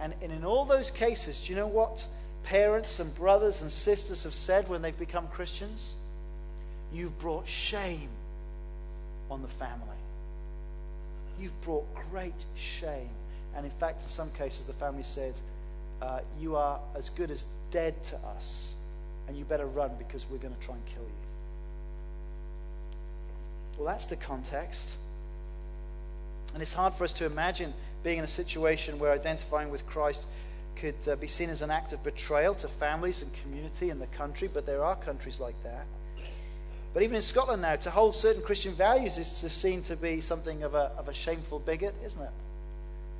And, 0.00 0.14
and 0.22 0.32
in 0.32 0.44
all 0.44 0.64
those 0.64 0.90
cases, 0.90 1.38
do 1.38 1.52
you 1.52 1.56
know 1.56 1.68
what 1.68 2.06
parents 2.42 2.98
and 2.98 3.14
brothers 3.14 3.62
and 3.62 3.70
sisters 3.70 4.24
have 4.24 4.34
said 4.34 4.68
when 4.68 4.82
they've 4.82 4.98
become 4.98 5.28
Christians? 5.28 5.94
You've 6.94 7.18
brought 7.18 7.48
shame 7.48 8.08
on 9.30 9.42
the 9.42 9.48
family. 9.48 9.78
You've 11.40 11.60
brought 11.62 11.86
great 12.10 12.34
shame. 12.56 13.08
And 13.56 13.64
in 13.64 13.72
fact, 13.72 14.02
in 14.02 14.08
some 14.08 14.30
cases, 14.30 14.64
the 14.66 14.72
family 14.74 15.02
said, 15.02 15.34
uh, 16.00 16.20
You 16.40 16.56
are 16.56 16.78
as 16.94 17.10
good 17.10 17.30
as 17.30 17.46
dead 17.70 18.02
to 18.04 18.16
us, 18.36 18.72
and 19.26 19.36
you 19.36 19.44
better 19.44 19.66
run 19.66 19.90
because 19.98 20.26
we're 20.30 20.38
going 20.38 20.54
to 20.54 20.60
try 20.60 20.74
and 20.74 20.86
kill 20.86 21.02
you. 21.02 21.22
Well, 23.78 23.86
that's 23.86 24.06
the 24.06 24.16
context. 24.16 24.94
And 26.52 26.62
it's 26.62 26.74
hard 26.74 26.94
for 26.94 27.04
us 27.04 27.12
to 27.14 27.24
imagine 27.24 27.72
being 28.04 28.18
in 28.18 28.24
a 28.24 28.28
situation 28.28 28.98
where 28.98 29.12
identifying 29.12 29.70
with 29.70 29.86
Christ 29.86 30.24
could 30.76 30.94
uh, 31.08 31.16
be 31.16 31.28
seen 31.28 31.48
as 31.48 31.62
an 31.62 31.70
act 31.70 31.92
of 31.92 32.02
betrayal 32.04 32.54
to 32.56 32.68
families 32.68 33.22
and 33.22 33.30
community 33.42 33.88
and 33.90 34.00
the 34.00 34.06
country, 34.08 34.48
but 34.52 34.66
there 34.66 34.84
are 34.84 34.96
countries 34.96 35.40
like 35.40 35.54
that. 35.62 35.86
But 36.94 37.02
even 37.02 37.16
in 37.16 37.22
Scotland 37.22 37.62
now, 37.62 37.76
to 37.76 37.90
hold 37.90 38.14
certain 38.14 38.42
Christian 38.42 38.74
values 38.74 39.16
is 39.16 39.28
seen 39.28 39.82
to 39.82 39.96
be 39.96 40.20
something 40.20 40.62
of 40.62 40.74
a, 40.74 40.92
of 40.98 41.08
a 41.08 41.14
shameful 41.14 41.58
bigot, 41.58 41.94
isn't 42.04 42.20
it? 42.20 42.30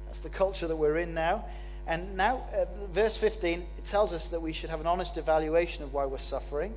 That's 0.06 0.20
the 0.20 0.28
culture 0.28 0.68
that 0.68 0.76
we're 0.76 0.98
in 0.98 1.14
now. 1.14 1.46
And 1.86 2.16
now, 2.16 2.44
uh, 2.54 2.66
verse 2.92 3.16
15, 3.16 3.60
it 3.78 3.84
tells 3.86 4.12
us 4.12 4.28
that 4.28 4.40
we 4.40 4.52
should 4.52 4.70
have 4.70 4.80
an 4.80 4.86
honest 4.86 5.16
evaluation 5.16 5.82
of 5.82 5.94
why 5.94 6.04
we're 6.04 6.18
suffering. 6.18 6.74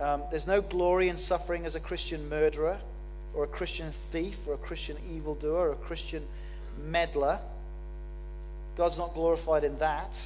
Um, 0.00 0.22
there's 0.30 0.46
no 0.46 0.60
glory 0.60 1.08
in 1.08 1.16
suffering 1.16 1.64
as 1.64 1.74
a 1.74 1.80
Christian 1.80 2.28
murderer, 2.28 2.78
or 3.34 3.44
a 3.44 3.48
Christian 3.48 3.92
thief, 4.12 4.36
or 4.46 4.54
a 4.54 4.58
Christian 4.58 4.96
evildoer, 5.14 5.68
or 5.68 5.72
a 5.72 5.76
Christian 5.76 6.24
meddler. 6.84 7.38
God's 8.76 8.98
not 8.98 9.14
glorified 9.14 9.64
in 9.64 9.78
that. 9.78 10.18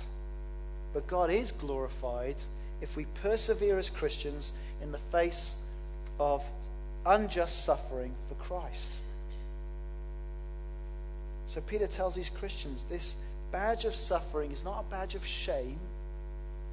But 0.92 1.06
God 1.06 1.30
is 1.30 1.52
glorified 1.52 2.36
if 2.80 2.96
we 2.96 3.04
persevere 3.22 3.78
as 3.78 3.90
Christians 3.90 4.52
in 4.82 4.92
the 4.92 4.98
face 4.98 5.54
of 6.18 6.42
unjust 7.06 7.64
suffering 7.64 8.12
for 8.28 8.34
Christ. 8.44 8.94
So 11.48 11.60
Peter 11.60 11.86
tells 11.86 12.14
these 12.14 12.30
Christians 12.30 12.84
this 12.88 13.14
badge 13.50 13.84
of 13.84 13.94
suffering 13.94 14.52
is 14.52 14.64
not 14.64 14.84
a 14.86 14.90
badge 14.90 15.14
of 15.14 15.26
shame, 15.26 15.78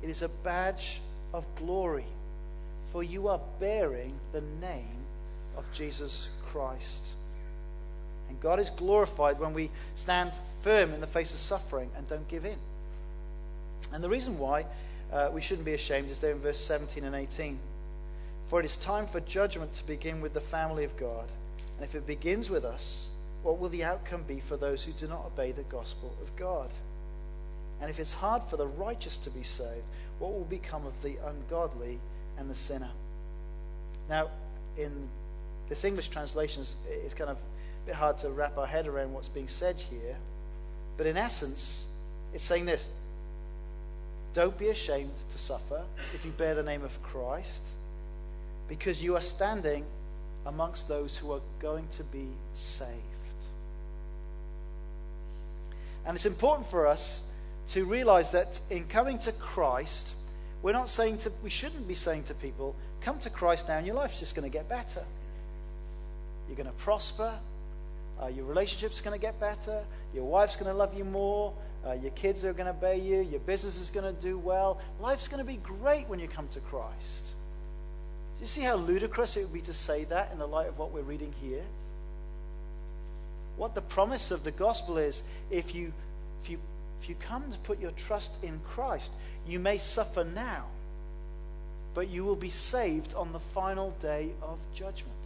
it 0.03 0.09
is 0.09 0.21
a 0.21 0.27
badge 0.27 0.99
of 1.33 1.45
glory. 1.55 2.05
For 2.91 3.03
you 3.03 3.27
are 3.27 3.41
bearing 3.59 4.13
the 4.31 4.41
name 4.61 5.03
of 5.57 5.65
Jesus 5.73 6.29
Christ. 6.51 7.05
And 8.29 8.39
God 8.39 8.59
is 8.59 8.69
glorified 8.69 9.39
when 9.39 9.53
we 9.53 9.69
stand 9.95 10.31
firm 10.61 10.93
in 10.93 11.01
the 11.01 11.07
face 11.07 11.33
of 11.33 11.39
suffering 11.39 11.89
and 11.97 12.07
don't 12.07 12.27
give 12.27 12.45
in. 12.45 12.57
And 13.91 14.03
the 14.03 14.09
reason 14.09 14.37
why 14.39 14.65
uh, 15.11 15.29
we 15.33 15.41
shouldn't 15.41 15.65
be 15.65 15.73
ashamed 15.73 16.09
is 16.09 16.19
there 16.19 16.31
in 16.31 16.39
verse 16.39 16.59
17 16.59 17.03
and 17.03 17.15
18. 17.15 17.57
For 18.49 18.59
it 18.59 18.65
is 18.65 18.77
time 18.77 19.07
for 19.07 19.19
judgment 19.19 19.73
to 19.75 19.85
begin 19.85 20.21
with 20.21 20.33
the 20.33 20.41
family 20.41 20.83
of 20.83 20.97
God. 20.97 21.25
And 21.77 21.83
if 21.83 21.95
it 21.95 22.07
begins 22.07 22.49
with 22.49 22.65
us, 22.65 23.09
what 23.43 23.59
will 23.59 23.69
the 23.69 23.83
outcome 23.83 24.23
be 24.27 24.39
for 24.39 24.57
those 24.57 24.83
who 24.83 24.91
do 24.93 25.07
not 25.07 25.25
obey 25.25 25.51
the 25.51 25.63
gospel 25.63 26.13
of 26.21 26.35
God? 26.35 26.69
And 27.81 27.89
if 27.89 27.99
it's 27.99 28.13
hard 28.13 28.43
for 28.43 28.57
the 28.57 28.67
righteous 28.67 29.17
to 29.17 29.29
be 29.29 29.43
saved, 29.43 29.85
what 30.19 30.31
will 30.31 30.45
become 30.45 30.85
of 30.85 30.93
the 31.03 31.17
ungodly 31.25 31.99
and 32.37 32.49
the 32.49 32.55
sinner? 32.55 32.89
Now, 34.09 34.29
in 34.77 34.91
this 35.69 35.83
English 35.83 36.09
translation, 36.09 36.65
it's 36.89 37.13
kind 37.13 37.29
of 37.29 37.37
a 37.37 37.87
bit 37.87 37.95
hard 37.95 38.17
to 38.19 38.29
wrap 38.29 38.57
our 38.57 38.65
head 38.65 38.87
around 38.87 39.13
what's 39.13 39.27
being 39.27 39.47
said 39.47 39.75
here. 39.75 40.15
But 40.97 41.05
in 41.05 41.17
essence, 41.17 41.83
it's 42.33 42.43
saying 42.43 42.65
this 42.65 42.87
Don't 44.37 44.55
be 44.55 44.67
ashamed 44.67 45.15
to 45.31 45.37
suffer 45.39 45.81
if 46.13 46.23
you 46.23 46.29
bear 46.29 46.53
the 46.53 46.61
name 46.61 46.83
of 46.83 47.01
Christ, 47.01 47.63
because 48.69 49.01
you 49.01 49.15
are 49.15 49.21
standing 49.21 49.83
amongst 50.45 50.87
those 50.87 51.17
who 51.17 51.31
are 51.31 51.41
going 51.59 51.87
to 51.93 52.03
be 52.03 52.27
saved. 52.53 52.91
And 56.05 56.15
it's 56.15 56.27
important 56.27 56.69
for 56.69 56.85
us 56.85 57.23
to 57.69 57.83
realize 57.83 58.29
that 58.29 58.59
in 58.69 58.83
coming 58.83 59.17
to 59.17 59.31
Christ, 59.31 60.13
we're 60.61 60.71
not 60.71 60.89
saying 60.89 61.17
to, 61.19 61.31
we 61.43 61.49
shouldn't 61.49 61.87
be 61.87 61.95
saying 61.95 62.25
to 62.25 62.35
people, 62.35 62.75
come 63.01 63.17
to 63.21 63.31
Christ 63.31 63.67
now 63.67 63.77
and 63.79 63.87
your 63.87 63.95
life's 63.95 64.19
just 64.19 64.35
going 64.35 64.47
to 64.47 64.55
get 64.55 64.69
better. 64.69 65.03
You're 66.47 66.57
going 66.57 66.69
to 66.69 66.75
prosper. 66.83 67.33
Uh, 68.21 68.27
your 68.27 68.45
relationship's 68.45 68.99
are 68.99 69.03
going 69.03 69.19
to 69.19 69.25
get 69.25 69.39
better. 69.39 69.81
Your 70.13 70.25
wife's 70.25 70.57
going 70.57 70.71
to 70.71 70.77
love 70.77 70.95
you 70.95 71.05
more. 71.05 71.53
Uh, 71.87 71.93
your 71.93 72.11
kids 72.11 72.43
are 72.43 72.53
going 72.53 72.65
to 72.65 72.71
obey 72.71 72.99
you. 72.99 73.21
Your 73.21 73.39
business 73.41 73.79
is 73.79 73.89
going 73.89 74.13
to 74.13 74.21
do 74.21 74.37
well. 74.37 74.81
Life's 74.99 75.27
going 75.27 75.43
to 75.43 75.49
be 75.49 75.57
great 75.57 76.07
when 76.07 76.19
you 76.19 76.27
come 76.27 76.47
to 76.49 76.59
Christ. 76.59 77.25
Do 78.37 78.41
you 78.41 78.47
see 78.47 78.61
how 78.61 78.75
ludicrous 78.75 79.37
it 79.37 79.43
would 79.43 79.53
be 79.53 79.61
to 79.61 79.73
say 79.73 80.03
that 80.05 80.31
in 80.31 80.39
the 80.39 80.47
light 80.47 80.67
of 80.67 80.77
what 80.77 80.91
we're 80.91 81.01
reading 81.01 81.33
here? 81.41 81.63
What 83.55 83.73
the 83.73 83.81
promise 83.81 84.31
of 84.31 84.43
the 84.43 84.51
gospel 84.51 84.97
is 84.97 85.21
if 85.49 85.73
you, 85.73 85.93
if 86.43 86.49
you, 86.49 86.59
if 87.01 87.09
you 87.09 87.15
come 87.15 87.51
to 87.51 87.57
put 87.59 87.79
your 87.79 87.91
trust 87.91 88.31
in 88.43 88.59
Christ, 88.69 89.11
you 89.47 89.57
may 89.57 89.77
suffer 89.77 90.23
now, 90.23 90.65
but 91.95 92.09
you 92.09 92.25
will 92.25 92.35
be 92.35 92.49
saved 92.49 93.13
on 93.13 93.31
the 93.31 93.39
final 93.39 93.91
day 94.01 94.31
of 94.41 94.59
judgment. 94.75 95.16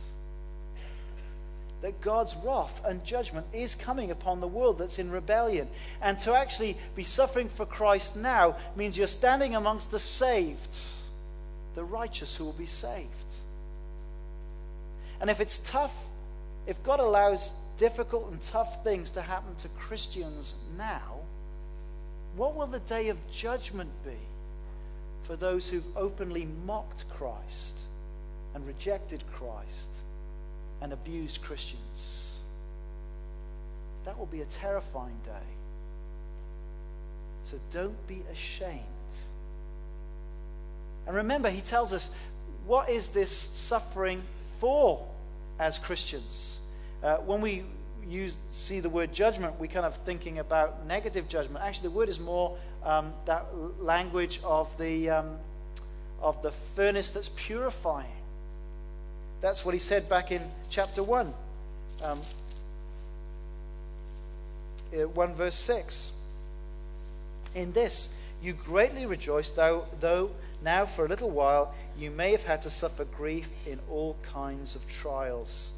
That 1.82 2.00
God's 2.02 2.36
wrath 2.44 2.80
and 2.86 3.04
judgment 3.06 3.48
is 3.54 3.74
coming 3.74 4.12
upon 4.12 4.40
the 4.40 4.48
world 4.48 4.78
that's 4.78 5.00
in 5.00 5.10
rebellion. 5.10 5.68
And 6.02 6.20
to 6.20 6.34
actually 6.34 6.78
be 6.96 7.04
suffering 7.04 7.50
for 7.50 7.66
Christ 7.66 8.16
now 8.16 8.56
means 8.76 8.98
you're 8.98 9.08
standing 9.08 9.56
amongst 9.56 9.90
the 9.90 10.00
saved, 10.00 10.78
the 11.76 11.84
righteous 11.84 12.36
who 12.36 12.46
will 12.46 12.54
be 12.54 12.68
saved. 12.68 13.08
And 15.20 15.30
if 15.30 15.40
it's 15.40 15.60
tough, 15.60 15.94
if 16.68 16.82
God 16.84 17.00
allows 17.00 17.50
difficult 17.78 18.32
and 18.32 18.42
tough 18.44 18.84
things 18.84 19.10
to 19.12 19.22
happen 19.22 19.56
to 19.58 19.68
Christians 19.70 20.54
now, 20.78 21.22
what 22.36 22.56
will 22.56 22.68
the 22.68 22.80
day 22.80 23.10
of 23.10 23.18
judgment 23.34 23.90
be 24.06 24.18
for 25.24 25.36
those 25.36 25.68
who've 25.68 25.98
openly 25.98 26.48
mocked 26.66 27.06
Christ 27.10 27.78
and 28.54 28.66
rejected 28.68 29.24
Christ 29.34 29.88
and 30.82 30.94
abused 30.94 31.42
Christians? 31.42 32.36
That 34.06 34.18
will 34.18 34.26
be 34.26 34.42
a 34.42 34.46
terrifying 34.46 35.20
day. 35.26 35.48
So 37.52 37.60
don't 37.72 38.08
be 38.08 38.22
ashamed. 38.32 38.82
And 41.06 41.16
remember, 41.16 41.50
he 41.50 41.62
tells 41.62 41.94
us 41.94 42.10
what 42.66 42.90
is 42.90 43.08
this 43.08 43.32
suffering 43.32 44.22
for 44.60 45.06
as 45.60 45.78
Christians? 45.78 46.60
Uh, 47.04 47.18
when 47.18 47.42
we 47.42 47.64
use 48.08 48.38
see 48.52 48.80
the 48.80 48.90
word 48.90 49.14
judgment, 49.14 49.60
we 49.60 49.68
kind 49.68 49.86
of 49.86 49.96
thinking 49.98 50.40
about 50.40 50.86
negative 50.86 51.28
judgment. 51.28 51.64
Actually, 51.64 51.90
the 51.90 51.96
word 51.96 52.10
is 52.10 52.20
more 52.20 52.58
um, 52.84 53.14
that 53.26 53.46
language 53.80 54.40
of 54.44 54.76
the 54.78 55.10
um, 55.10 55.38
of 56.22 56.42
the 56.44 56.52
furnace 56.52 57.10
that's 57.10 57.30
purifying. 57.36 58.21
That's 59.42 59.66
what 59.66 59.74
he 59.74 59.80
said 59.80 60.08
back 60.08 60.32
in 60.32 60.42
chapter 60.70 61.02
one, 61.02 61.34
um, 62.04 62.20
uh, 64.94 65.08
one 65.08 65.34
verse 65.34 65.56
six. 65.56 66.12
In 67.56 67.74
this 67.74 68.08
you 68.44 68.54
greatly 68.54 69.08
rejoice, 69.08 69.50
though 69.50 69.86
though 70.00 70.30
now 70.64 70.86
for 70.86 71.06
a 71.06 71.10
little 71.10 71.32
while 71.32 71.74
you 71.98 72.12
may 72.12 72.32
have 72.32 72.44
had 72.44 72.62
to 72.62 72.70
suffer 72.70 73.04
grief 73.04 73.50
in 73.66 73.80
all 73.90 74.16
kinds 74.32 74.76
of 74.76 74.88
trials. 74.88 75.72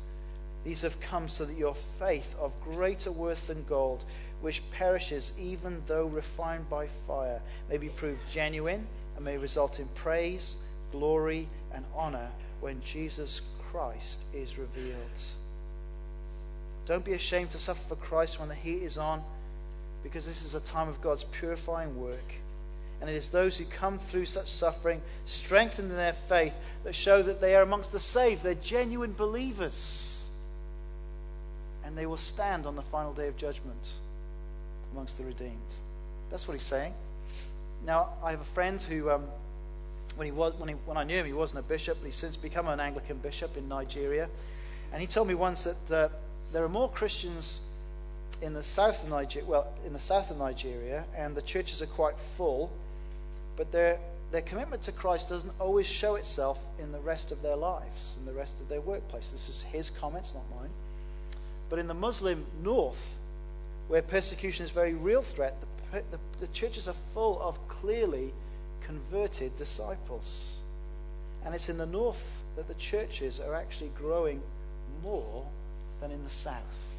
These 0.65 0.82
have 0.82 0.99
come 0.99 1.30
so 1.30 1.45
that 1.45 1.58
your 1.58 1.76
faith, 1.76 2.36
of 2.39 2.52
greater 2.63 3.12
worth 3.12 3.47
than 3.47 3.65
gold, 3.67 4.04
which 4.41 4.62
perishes 4.71 5.32
even 5.39 5.82
though 5.88 6.06
refined 6.06 6.69
by 6.69 6.88
fire, 7.08 7.41
may 7.69 7.78
be 7.78 7.89
proved 7.89 8.19
genuine 8.32 8.88
and 9.15 9.26
may 9.26 9.38
result 9.38 9.80
in 9.80 9.88
praise, 9.95 10.56
glory, 10.91 11.47
and 11.73 11.86
honor 11.95 12.30
when 12.63 12.82
Jesus 12.82 13.41
Christ 13.71 14.19
is 14.34 14.58
revealed. 14.58 14.97
Don't 16.86 17.06
be 17.06 17.13
ashamed 17.13 17.49
to 17.52 17.60
suffer 17.60 17.82
for 17.89 17.95
Christ 17.95 18.39
when 18.39 18.49
the 18.49 18.56
heat 18.56 18.82
is 18.84 18.97
on, 18.97 19.21
because 20.02 20.26
this 20.26 20.43
is 20.43 20.56
a 20.56 20.60
time 20.60 20.88
of 20.88 21.02
God's 21.02 21.23
purifying 21.26 22.02
work. 22.02 22.34
And 23.02 23.10
it 23.10 23.15
is 23.15 23.30
those 23.30 23.58
who 23.58 23.65
come 23.65 23.99
through 23.99 24.26
such 24.26 24.49
suffering, 24.49 25.02
strengthened 25.26 25.91
in 25.91 25.97
their 25.97 26.13
faith, 26.13 26.54
that 26.84 26.95
show 26.95 27.21
that 27.21 27.41
they 27.41 27.56
are 27.56 27.62
amongst 27.62 27.91
the 27.91 27.99
saved. 27.99 28.43
They're 28.43 28.56
genuine 28.56 29.13
believers 29.13 30.13
and 31.86 31.97
they 31.97 32.06
will 32.06 32.17
stand 32.17 32.65
on 32.65 32.76
the 32.76 32.82
final 32.82 33.13
day 33.13 33.28
of 33.28 33.38
judgment 33.38 33.88
amongst 34.93 35.17
the 35.17 35.23
redeemed. 35.23 35.54
That's 36.32 36.47
what 36.47 36.54
he's 36.54 36.63
saying. 36.63 36.93
Now, 37.86 38.10
I 38.23 38.32
have 38.32 38.41
a 38.41 38.45
friend 38.45 38.82
who, 38.82 39.12
um, 39.12 39.26
when, 40.15 40.26
he 40.26 40.32
was, 40.32 40.54
when, 40.56 40.69
he, 40.69 40.76
when 40.86 40.97
I 40.97 41.04
knew 41.04 41.17
him, 41.17 41.26
he 41.26 41.34
wasn't 41.34 41.60
a 41.60 41.63
bishop, 41.63 41.97
but 41.99 42.06
he's 42.06 42.15
since 42.15 42.36
become 42.36 42.67
an 42.67 42.80
Anglican 42.80 43.17
bishop 43.17 43.58
in 43.58 43.67
Nigeria. 43.67 44.30
And 44.91 45.02
he 45.02 45.08
told 45.08 45.28
me 45.28 45.36
once 45.36 45.63
that 45.63 45.91
uh, 45.91 46.10
there 46.52 46.63
are 46.63 46.69
more 46.69 46.89
Christians 46.89 47.60
in 48.41 48.54
the 48.54 48.63
south 48.63 49.04
of 49.04 49.10
Nigeria, 49.10 49.47
well, 49.47 49.67
in 49.86 49.93
the 49.93 49.99
south 49.99 50.30
of 50.30 50.38
Nigeria, 50.38 51.06
and 51.15 51.36
the 51.36 51.41
churches 51.41 51.82
are 51.82 51.88
quite 51.88 52.15
full, 52.38 52.71
but 53.56 53.71
their, 53.71 53.97
their 54.32 54.41
commitment 54.41 54.84
to 54.84 54.91
Christ 54.91 55.30
doesn't 55.30 55.54
always 55.60 55.88
show 55.88 56.15
itself 56.15 56.60
in 56.80 56.91
the 56.91 56.99
rest 56.99 57.32
of 57.32 57.41
their 57.41 57.56
lives, 57.56 58.15
in 58.19 58.26
the 58.26 58.34
rest 58.34 58.60
of 58.60 58.69
their 58.69 58.82
workplace. 58.82 59.30
This 59.32 59.49
is 59.49 59.62
his 59.62 59.89
comments, 59.89 60.34
not 60.34 60.43
mine. 60.60 60.69
But 61.69 61.80
in 61.80 61.88
the 61.88 61.93
Muslim 61.93 62.45
north, 62.62 63.10
where 63.88 64.02
persecution 64.02 64.65
is 64.65 64.71
a 64.71 64.73
very 64.73 64.93
real 64.93 65.21
threat, 65.21 65.56
the, 65.91 66.02
the, 66.12 66.19
the 66.41 66.47
churches 66.47 66.88
are 66.88 66.95
full 67.13 67.41
of 67.41 67.67
clearly 67.67 68.32
converted 68.85 69.57
disciples. 69.57 70.57
And 71.45 71.53
it's 71.53 71.69
in 71.69 71.77
the 71.77 71.85
north 71.85 72.23
that 72.55 72.67
the 72.67 72.73
churches 72.75 73.39
are 73.39 73.55
actually 73.55 73.91
growing 73.97 74.41
more 75.03 75.45
than 76.01 76.11
in 76.11 76.23
the 76.23 76.29
south. 76.29 76.91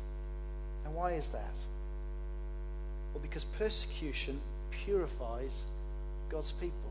And 0.84 0.94
why 0.94 1.12
is 1.12 1.28
that? 1.28 1.54
Well, 3.12 3.22
because 3.22 3.44
persecution 3.44 4.40
purifies 4.70 5.64
God's 6.30 6.52
people. 6.52 6.90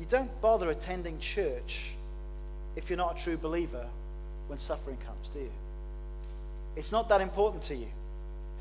You 0.00 0.06
don't 0.08 0.40
bother 0.40 0.70
attending 0.70 1.20
church 1.20 1.92
if 2.76 2.90
you're 2.90 2.96
not 2.96 3.18
a 3.18 3.22
true 3.22 3.36
believer 3.36 3.86
when 4.48 4.58
suffering 4.58 4.96
comes, 5.06 5.28
do 5.32 5.38
you? 5.38 5.50
It's 6.76 6.90
not 6.90 7.08
that 7.08 7.20
important 7.20 7.62
to 7.64 7.76
you. 7.76 7.86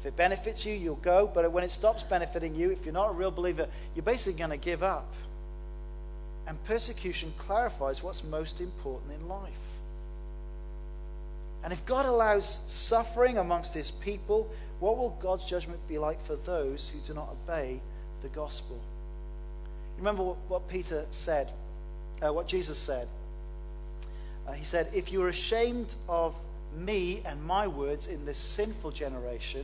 If 0.03 0.07
it 0.07 0.17
benefits 0.17 0.65
you, 0.65 0.73
you'll 0.73 0.95
go. 0.95 1.31
But 1.33 1.49
when 1.53 1.63
it 1.63 1.71
stops 1.71 2.03
benefiting 2.03 2.55
you, 2.55 2.71
if 2.71 2.83
you're 2.83 2.93
not 2.93 3.11
a 3.11 3.13
real 3.13 3.31
believer, 3.31 3.69
you're 3.95 4.03
basically 4.03 4.33
going 4.33 4.49
to 4.49 4.57
give 4.57 4.83
up. 4.83 5.07
And 6.45 6.61
persecution 6.65 7.31
clarifies 7.37 8.03
what's 8.03 8.21
most 8.21 8.59
important 8.59 9.13
in 9.13 9.29
life. 9.29 9.53
And 11.63 11.71
if 11.71 11.85
God 11.85 12.05
allows 12.05 12.59
suffering 12.67 13.37
amongst 13.37 13.73
his 13.73 13.91
people, 13.91 14.53
what 14.81 14.97
will 14.97 15.17
God's 15.21 15.45
judgment 15.45 15.79
be 15.87 15.97
like 15.97 16.21
for 16.25 16.35
those 16.35 16.89
who 16.89 16.99
do 17.07 17.13
not 17.13 17.29
obey 17.29 17.79
the 18.23 18.27
gospel? 18.27 18.77
Remember 19.97 20.23
what, 20.23 20.67
Peter 20.67 21.05
said, 21.11 21.49
uh, 22.21 22.33
what 22.33 22.49
Jesus 22.49 22.77
said. 22.77 23.07
Uh, 24.45 24.51
he 24.51 24.65
said, 24.65 24.89
If 24.93 25.13
you're 25.13 25.29
ashamed 25.29 25.95
of 26.09 26.35
me 26.77 27.21
and 27.25 27.41
my 27.45 27.67
words 27.67 28.07
in 28.07 28.25
this 28.25 28.37
sinful 28.37 28.91
generation, 28.91 29.63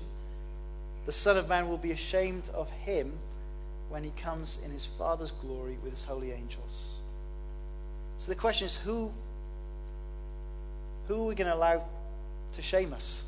the 1.10 1.14
Son 1.14 1.38
of 1.38 1.50
Man 1.50 1.68
will 1.68 1.80
be 1.80 1.90
ashamed 1.90 2.48
of 2.54 2.70
him 2.70 3.12
when 3.90 4.04
he 4.04 4.12
comes 4.22 4.60
in 4.64 4.70
his 4.70 4.86
Father's 4.86 5.32
glory 5.32 5.76
with 5.82 5.92
his 5.92 6.04
holy 6.04 6.32
angels. 6.32 7.00
So 8.20 8.28
the 8.28 8.36
question 8.36 8.68
is 8.68 8.76
who, 8.76 9.12
who 11.08 11.24
are 11.24 11.26
we 11.30 11.34
going 11.34 11.50
to 11.50 11.56
allow 11.56 11.82
to 12.54 12.62
shame 12.62 12.94
us 12.94 13.24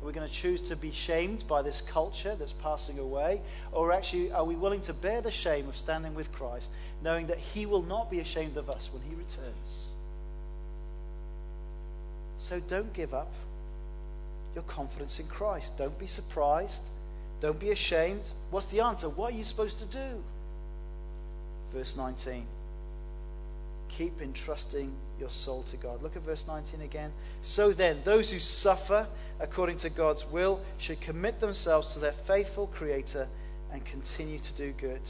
Are 0.00 0.06
we 0.06 0.14
going 0.14 0.26
to 0.26 0.34
choose 0.34 0.62
to 0.62 0.74
be 0.74 0.90
shamed 0.90 1.46
by 1.46 1.60
this 1.60 1.82
culture 1.82 2.34
that's 2.34 2.54
passing 2.54 2.98
away? 2.98 3.42
Or 3.72 3.92
actually, 3.92 4.32
are 4.32 4.44
we 4.44 4.54
willing 4.54 4.80
to 4.80 4.94
bear 4.94 5.20
the 5.20 5.30
shame 5.30 5.68
of 5.68 5.76
standing 5.76 6.14
with 6.14 6.32
Christ, 6.32 6.70
knowing 7.02 7.26
that 7.26 7.36
He 7.36 7.66
will 7.66 7.82
not 7.82 8.10
be 8.10 8.20
ashamed 8.20 8.56
of 8.56 8.70
us 8.70 8.88
when 8.90 9.02
He 9.02 9.14
returns? 9.14 9.88
So 12.40 12.58
don't 12.58 12.94
give 12.94 13.12
up 13.12 13.30
your 14.56 14.64
confidence 14.64 15.20
in 15.20 15.26
Christ. 15.28 15.76
Don't 15.76 15.96
be 15.98 16.06
surprised. 16.06 16.80
Don't 17.40 17.60
be 17.60 17.70
ashamed. 17.70 18.22
What's 18.50 18.66
the 18.66 18.80
answer? 18.80 19.08
What 19.08 19.34
are 19.34 19.36
you 19.36 19.44
supposed 19.44 19.78
to 19.78 19.84
do? 19.84 20.22
Verse 21.72 21.94
19. 21.94 22.44
Keep 23.90 24.22
entrusting 24.22 24.90
your 25.20 25.28
soul 25.28 25.62
to 25.64 25.76
God. 25.76 26.02
Look 26.02 26.16
at 26.16 26.22
verse 26.22 26.44
19 26.48 26.80
again. 26.80 27.12
So 27.42 27.72
then, 27.72 28.00
those 28.04 28.30
who 28.30 28.38
suffer 28.38 29.06
according 29.40 29.76
to 29.78 29.90
God's 29.90 30.24
will 30.26 30.60
should 30.78 31.00
commit 31.02 31.38
themselves 31.40 31.92
to 31.92 31.98
their 31.98 32.12
faithful 32.12 32.66
Creator 32.68 33.28
and 33.72 33.84
continue 33.84 34.38
to 34.38 34.52
do 34.54 34.72
good. 34.72 35.00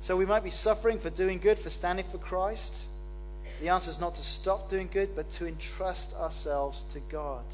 So 0.00 0.16
we 0.16 0.26
might 0.26 0.42
be 0.42 0.50
suffering 0.50 0.98
for 0.98 1.10
doing 1.10 1.38
good, 1.38 1.58
for 1.58 1.70
standing 1.70 2.04
for 2.10 2.18
Christ. 2.18 2.74
The 3.60 3.68
answer 3.70 3.90
is 3.90 3.98
not 3.98 4.14
to 4.16 4.22
stop 4.22 4.70
doing 4.70 4.88
good, 4.92 5.16
but 5.16 5.30
to 5.32 5.46
entrust 5.46 6.14
ourselves 6.14 6.84
to 6.92 7.00
God. 7.00 7.44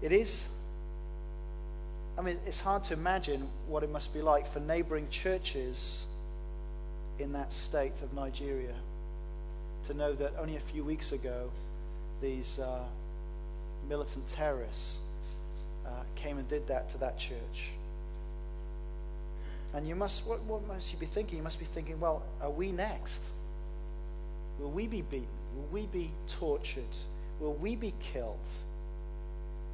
It 0.00 0.12
is, 0.12 0.44
I 2.18 2.22
mean, 2.22 2.38
it's 2.46 2.60
hard 2.60 2.84
to 2.84 2.94
imagine 2.94 3.48
what 3.66 3.82
it 3.82 3.90
must 3.90 4.14
be 4.14 4.22
like 4.22 4.52
for 4.52 4.60
neighboring 4.60 5.08
churches 5.10 6.04
in 7.18 7.32
that 7.32 7.50
state 7.50 8.02
of 8.02 8.12
Nigeria 8.14 8.74
to 9.86 9.94
know 9.94 10.12
that 10.12 10.32
only 10.38 10.56
a 10.56 10.60
few 10.60 10.84
weeks 10.84 11.12
ago 11.12 11.48
these 12.20 12.58
uh, 12.58 12.82
militant 13.88 14.28
terrorists 14.32 14.96
uh, 15.86 15.90
came 16.16 16.38
and 16.38 16.48
did 16.50 16.66
that 16.68 16.90
to 16.90 16.98
that 16.98 17.18
church. 17.18 17.70
And 19.74 19.86
you 19.86 19.94
must, 19.94 20.26
what, 20.26 20.42
what 20.44 20.66
must 20.66 20.92
you 20.92 20.98
be 20.98 21.06
thinking? 21.06 21.38
You 21.38 21.44
must 21.44 21.58
be 21.58 21.64
thinking, 21.66 22.00
well, 22.00 22.22
are 22.40 22.50
we 22.50 22.72
next? 22.72 23.20
Will 24.58 24.70
we 24.70 24.86
be 24.86 25.02
beaten? 25.02 25.26
Will 25.56 25.68
we 25.72 25.86
be 25.86 26.10
tortured? 26.38 26.84
Will 27.40 27.54
we 27.54 27.76
be 27.76 27.92
killed? 28.12 28.38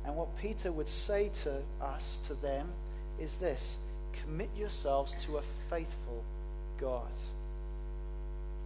And 0.04 0.16
what 0.16 0.36
Peter 0.38 0.72
would 0.72 0.88
say 0.88 1.30
to 1.44 1.58
us, 1.84 2.18
to 2.26 2.34
them, 2.34 2.68
is 3.20 3.36
this 3.36 3.76
commit 4.24 4.48
yourselves 4.56 5.14
to 5.24 5.38
a 5.38 5.42
faithful 5.70 6.22
God. 6.80 7.10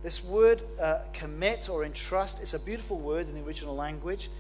This 0.03 0.23
word 0.23 0.62
uh, 0.81 0.99
commit 1.12 1.69
or 1.69 1.85
entrust 1.85 2.41
is 2.41 2.55
a 2.55 2.59
beautiful 2.59 2.99
word 2.99 3.29
in 3.29 3.35
the 3.35 3.47
original 3.47 3.75
language, 3.75 4.31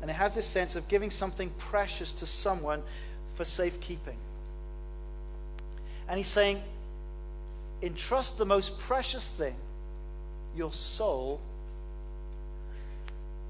and 0.00 0.10
it 0.10 0.14
has 0.14 0.34
this 0.34 0.46
sense 0.46 0.76
of 0.76 0.86
giving 0.88 1.10
something 1.10 1.50
precious 1.58 2.12
to 2.12 2.26
someone 2.26 2.82
for 3.34 3.44
safekeeping. 3.44 4.16
And 6.08 6.16
he's 6.16 6.28
saying, 6.28 6.62
entrust 7.82 8.38
the 8.38 8.46
most 8.46 8.78
precious 8.78 9.26
thing, 9.26 9.54
your 10.56 10.72
soul, 10.72 11.40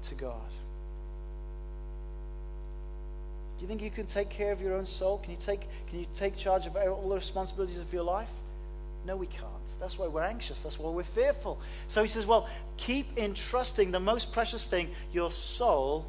to 0.09 0.15
God. 0.15 0.33
Do 3.57 3.63
you 3.63 3.67
think 3.67 3.81
you 3.81 3.91
can 3.91 4.05
take 4.05 4.29
care 4.29 4.51
of 4.51 4.61
your 4.61 4.73
own 4.73 4.85
soul? 4.85 5.19
Can 5.19 5.31
you 5.31 5.37
take, 5.43 5.61
can 5.89 5.99
you 5.99 6.05
take 6.15 6.37
charge 6.37 6.65
of 6.65 6.75
all 6.75 7.09
the 7.09 7.15
responsibilities 7.15 7.77
of 7.77 7.91
your 7.91 8.03
life? 8.03 8.29
No, 9.05 9.15
we 9.15 9.27
can't. 9.27 9.45
That's 9.79 9.97
why 9.97 10.07
we're 10.07 10.23
anxious. 10.23 10.61
That's 10.61 10.77
why 10.77 10.91
we're 10.91 11.03
fearful. 11.03 11.59
So 11.87 12.01
he 12.01 12.07
says, 12.07 12.25
well, 12.25 12.49
keep 12.77 13.17
entrusting 13.17 13.91
the 13.91 13.99
most 13.99 14.31
precious 14.31 14.65
thing, 14.65 14.89
your 15.13 15.31
soul, 15.31 16.05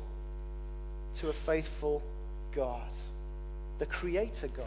to 1.17 1.29
a 1.29 1.33
faithful 1.33 2.03
God, 2.55 2.89
the 3.79 3.87
Creator 3.87 4.49
God. 4.49 4.67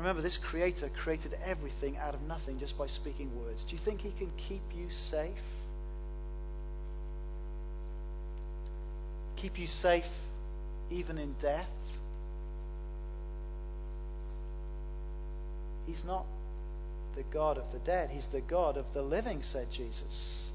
Remember, 0.00 0.22
this 0.22 0.38
Creator 0.38 0.90
created 0.96 1.36
everything 1.44 1.98
out 1.98 2.14
of 2.14 2.22
nothing 2.22 2.58
just 2.58 2.78
by 2.78 2.86
speaking 2.86 3.30
words. 3.44 3.64
Do 3.64 3.72
you 3.72 3.78
think 3.78 4.00
He 4.00 4.10
can 4.16 4.30
keep 4.38 4.62
you 4.74 4.88
safe? 4.88 5.42
Keep 9.36 9.58
you 9.58 9.66
safe 9.66 10.08
even 10.90 11.18
in 11.18 11.34
death? 11.42 11.68
He's 15.86 16.02
not 16.02 16.24
the 17.14 17.22
God 17.24 17.58
of 17.58 17.70
the 17.70 17.78
dead, 17.80 18.08
He's 18.08 18.28
the 18.28 18.40
God 18.40 18.78
of 18.78 18.94
the 18.94 19.02
living, 19.02 19.42
said 19.42 19.70
Jesus. 19.70 20.50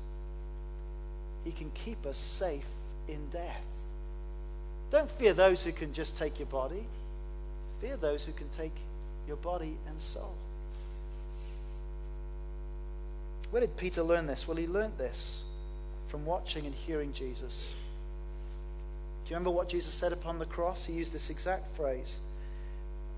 He 1.43 1.51
can 1.51 1.69
keep 1.75 2.03
us 2.07 2.17
safe 2.17 2.65
in 3.07 3.29
death. 3.31 3.67
Don't 4.89 5.11
fear 5.11 5.35
those 5.35 5.61
who 5.61 5.71
can 5.71 5.93
just 5.93 6.17
take 6.17 6.39
your 6.39 6.47
body, 6.47 6.85
fear 7.79 7.95
those 7.95 8.25
who 8.25 8.31
can 8.31 8.49
take 8.49 8.71
your 9.27 9.37
body 9.37 9.77
and 9.87 9.99
soul. 9.99 10.35
Where 13.51 13.61
did 13.61 13.77
Peter 13.77 14.03
learn 14.03 14.27
this? 14.27 14.47
Well, 14.47 14.57
he 14.57 14.67
learned 14.67 14.97
this 14.97 15.43
from 16.09 16.25
watching 16.25 16.65
and 16.65 16.75
hearing 16.75 17.13
Jesus. 17.13 17.73
Do 19.25 19.29
you 19.29 19.35
remember 19.35 19.51
what 19.51 19.69
Jesus 19.69 19.93
said 19.93 20.13
upon 20.13 20.39
the 20.39 20.45
cross? 20.45 20.85
He 20.85 20.93
used 20.93 21.13
this 21.13 21.29
exact 21.29 21.75
phrase. 21.75 22.19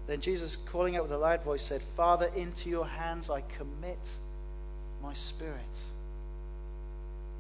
Then 0.08 0.22
Jesus, 0.22 0.56
calling 0.56 0.96
out 0.96 1.04
with 1.04 1.12
a 1.12 1.18
loud 1.18 1.44
voice, 1.44 1.64
said, 1.64 1.82
Father, 1.82 2.30
into 2.36 2.70
your 2.70 2.86
hands 2.86 3.30
I 3.30 3.42
commit 3.42 4.00
my 5.04 5.14
spirit. 5.14 5.56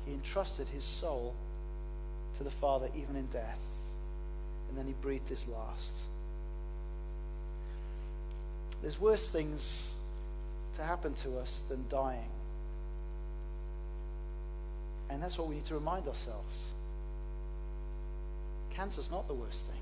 He 0.05 0.13
entrusted 0.13 0.67
his 0.67 0.83
soul 0.83 1.33
to 2.37 2.43
the 2.43 2.51
Father 2.51 2.89
even 2.95 3.15
in 3.15 3.27
death. 3.27 3.59
And 4.69 4.77
then 4.77 4.85
he 4.85 4.93
breathed 5.01 5.29
his 5.29 5.47
last. 5.47 5.93
There's 8.81 8.99
worse 8.99 9.29
things 9.29 9.93
to 10.75 10.83
happen 10.83 11.13
to 11.15 11.37
us 11.39 11.61
than 11.69 11.85
dying. 11.89 12.29
And 15.09 15.21
that's 15.21 15.37
what 15.37 15.47
we 15.47 15.55
need 15.55 15.65
to 15.65 15.73
remind 15.73 16.07
ourselves. 16.07 16.63
Cancer's 18.73 19.09
not 19.09 19.27
the 19.27 19.33
worst 19.33 19.65
thing. 19.65 19.79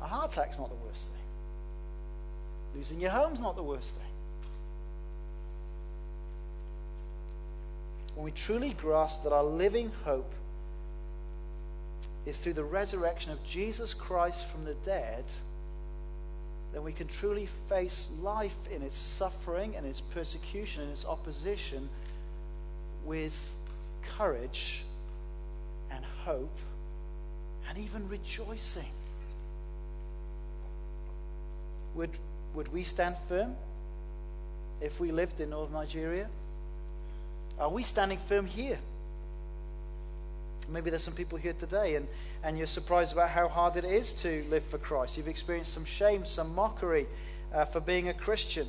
A 0.00 0.06
heart 0.06 0.32
attack's 0.32 0.58
not 0.58 0.68
the 0.68 0.86
worst 0.86 1.02
thing. 1.02 1.12
Losing 2.76 3.00
your 3.00 3.10
home's 3.10 3.40
not 3.40 3.56
the 3.56 3.62
worst 3.62 3.94
thing. 3.94 4.02
When 8.14 8.24
we 8.24 8.30
truly 8.30 8.70
grasp 8.70 9.24
that 9.24 9.32
our 9.32 9.44
living 9.44 9.92
hope 10.04 10.32
is 12.24 12.38
through 12.38 12.54
the 12.54 12.64
resurrection 12.64 13.30
of 13.30 13.44
Jesus 13.44 13.92
Christ 13.92 14.42
from 14.46 14.64
the 14.64 14.74
dead 14.84 15.24
then 16.76 16.84
we 16.84 16.92
can 16.92 17.08
truly 17.08 17.48
face 17.70 18.10
life 18.20 18.54
in 18.70 18.82
its 18.82 18.98
suffering 18.98 19.74
and 19.76 19.86
its 19.86 20.02
persecution 20.02 20.82
and 20.82 20.92
its 20.92 21.06
opposition 21.06 21.88
with 23.06 23.34
courage 24.18 24.82
and 25.90 26.04
hope 26.26 26.54
and 27.66 27.78
even 27.78 28.06
rejoicing. 28.10 28.90
Would, 31.94 32.10
would 32.54 32.70
we 32.70 32.82
stand 32.82 33.16
firm 33.26 33.54
if 34.82 35.00
we 35.00 35.12
lived 35.12 35.40
in 35.40 35.48
northern 35.48 35.72
Nigeria? 35.76 36.28
Are 37.58 37.70
we 37.70 37.84
standing 37.84 38.18
firm 38.18 38.44
here? 38.44 38.78
Maybe 40.68 40.90
there's 40.90 41.04
some 41.04 41.14
people 41.14 41.38
here 41.38 41.52
today 41.52 41.94
and, 41.96 42.06
and 42.42 42.58
you're 42.58 42.66
surprised 42.66 43.12
about 43.12 43.30
how 43.30 43.48
hard 43.48 43.76
it 43.76 43.84
is 43.84 44.12
to 44.14 44.44
live 44.50 44.64
for 44.64 44.78
Christ. 44.78 45.16
You've 45.16 45.28
experienced 45.28 45.72
some 45.72 45.84
shame, 45.84 46.24
some 46.24 46.54
mockery 46.54 47.06
uh, 47.54 47.64
for 47.64 47.80
being 47.80 48.08
a 48.08 48.14
Christian. 48.14 48.66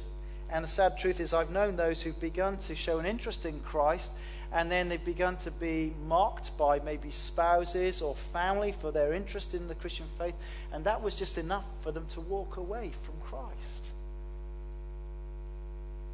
And 0.50 0.64
the 0.64 0.70
sad 0.70 0.98
truth 0.98 1.20
is, 1.20 1.34
I've 1.34 1.52
known 1.52 1.76
those 1.76 2.02
who've 2.02 2.20
begun 2.20 2.58
to 2.68 2.76
show 2.76 3.00
an 3.00 3.06
interest 3.06 3.46
in 3.46 3.60
Christ 3.62 4.12
and 4.52 4.72
then 4.72 4.88
they've 4.88 5.04
begun 5.04 5.36
to 5.38 5.52
be 5.52 5.94
mocked 6.08 6.58
by 6.58 6.80
maybe 6.80 7.12
spouses 7.12 8.02
or 8.02 8.16
family 8.16 8.72
for 8.72 8.92
their 8.92 9.14
interest 9.14 9.54
in 9.54 9.68
the 9.68 9.76
Christian 9.76 10.06
faith. 10.18 10.36
And 10.72 10.86
that 10.86 11.02
was 11.02 11.16
just 11.16 11.38
enough 11.38 11.66
for 11.84 11.92
them 11.92 12.06
to 12.14 12.22
walk 12.22 12.58
away 12.58 12.92
from 13.04 13.16
Christ. 13.22 13.88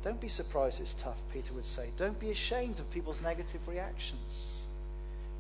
Don't 0.04 0.19
be 0.19 0.28
surprised 0.30 0.82
it's 0.82 0.96
tough, 0.96 1.17
Peter 1.32 1.54
would 1.54 1.65
say. 1.65 1.89
Don't 1.96 2.19
be 2.19 2.32
ashamed 2.32 2.80
of 2.80 2.89
people's 2.91 3.22
negative 3.22 3.65
reactions. 3.67 4.53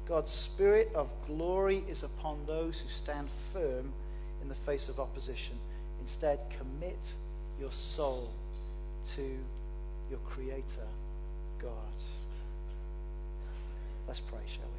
God's 0.07 0.31
Spirit 0.31 0.91
of 0.93 1.09
glory 1.27 1.83
is 1.89 2.03
upon 2.03 2.37
those 2.45 2.79
who 2.79 2.89
stand 2.89 3.29
firm 3.53 3.93
in 4.41 4.49
the 4.49 4.55
face 4.55 4.89
of 4.89 4.99
opposition. 4.99 5.55
Instead, 6.01 6.39
commit 6.57 7.13
your 7.59 7.71
soul 7.71 8.29
to 9.15 9.37
your 10.09 10.19
Creator, 10.29 10.87
God. 11.59 11.69
Let's 14.07 14.19
pray, 14.19 14.41
shall 14.47 14.65
we? 14.65 14.72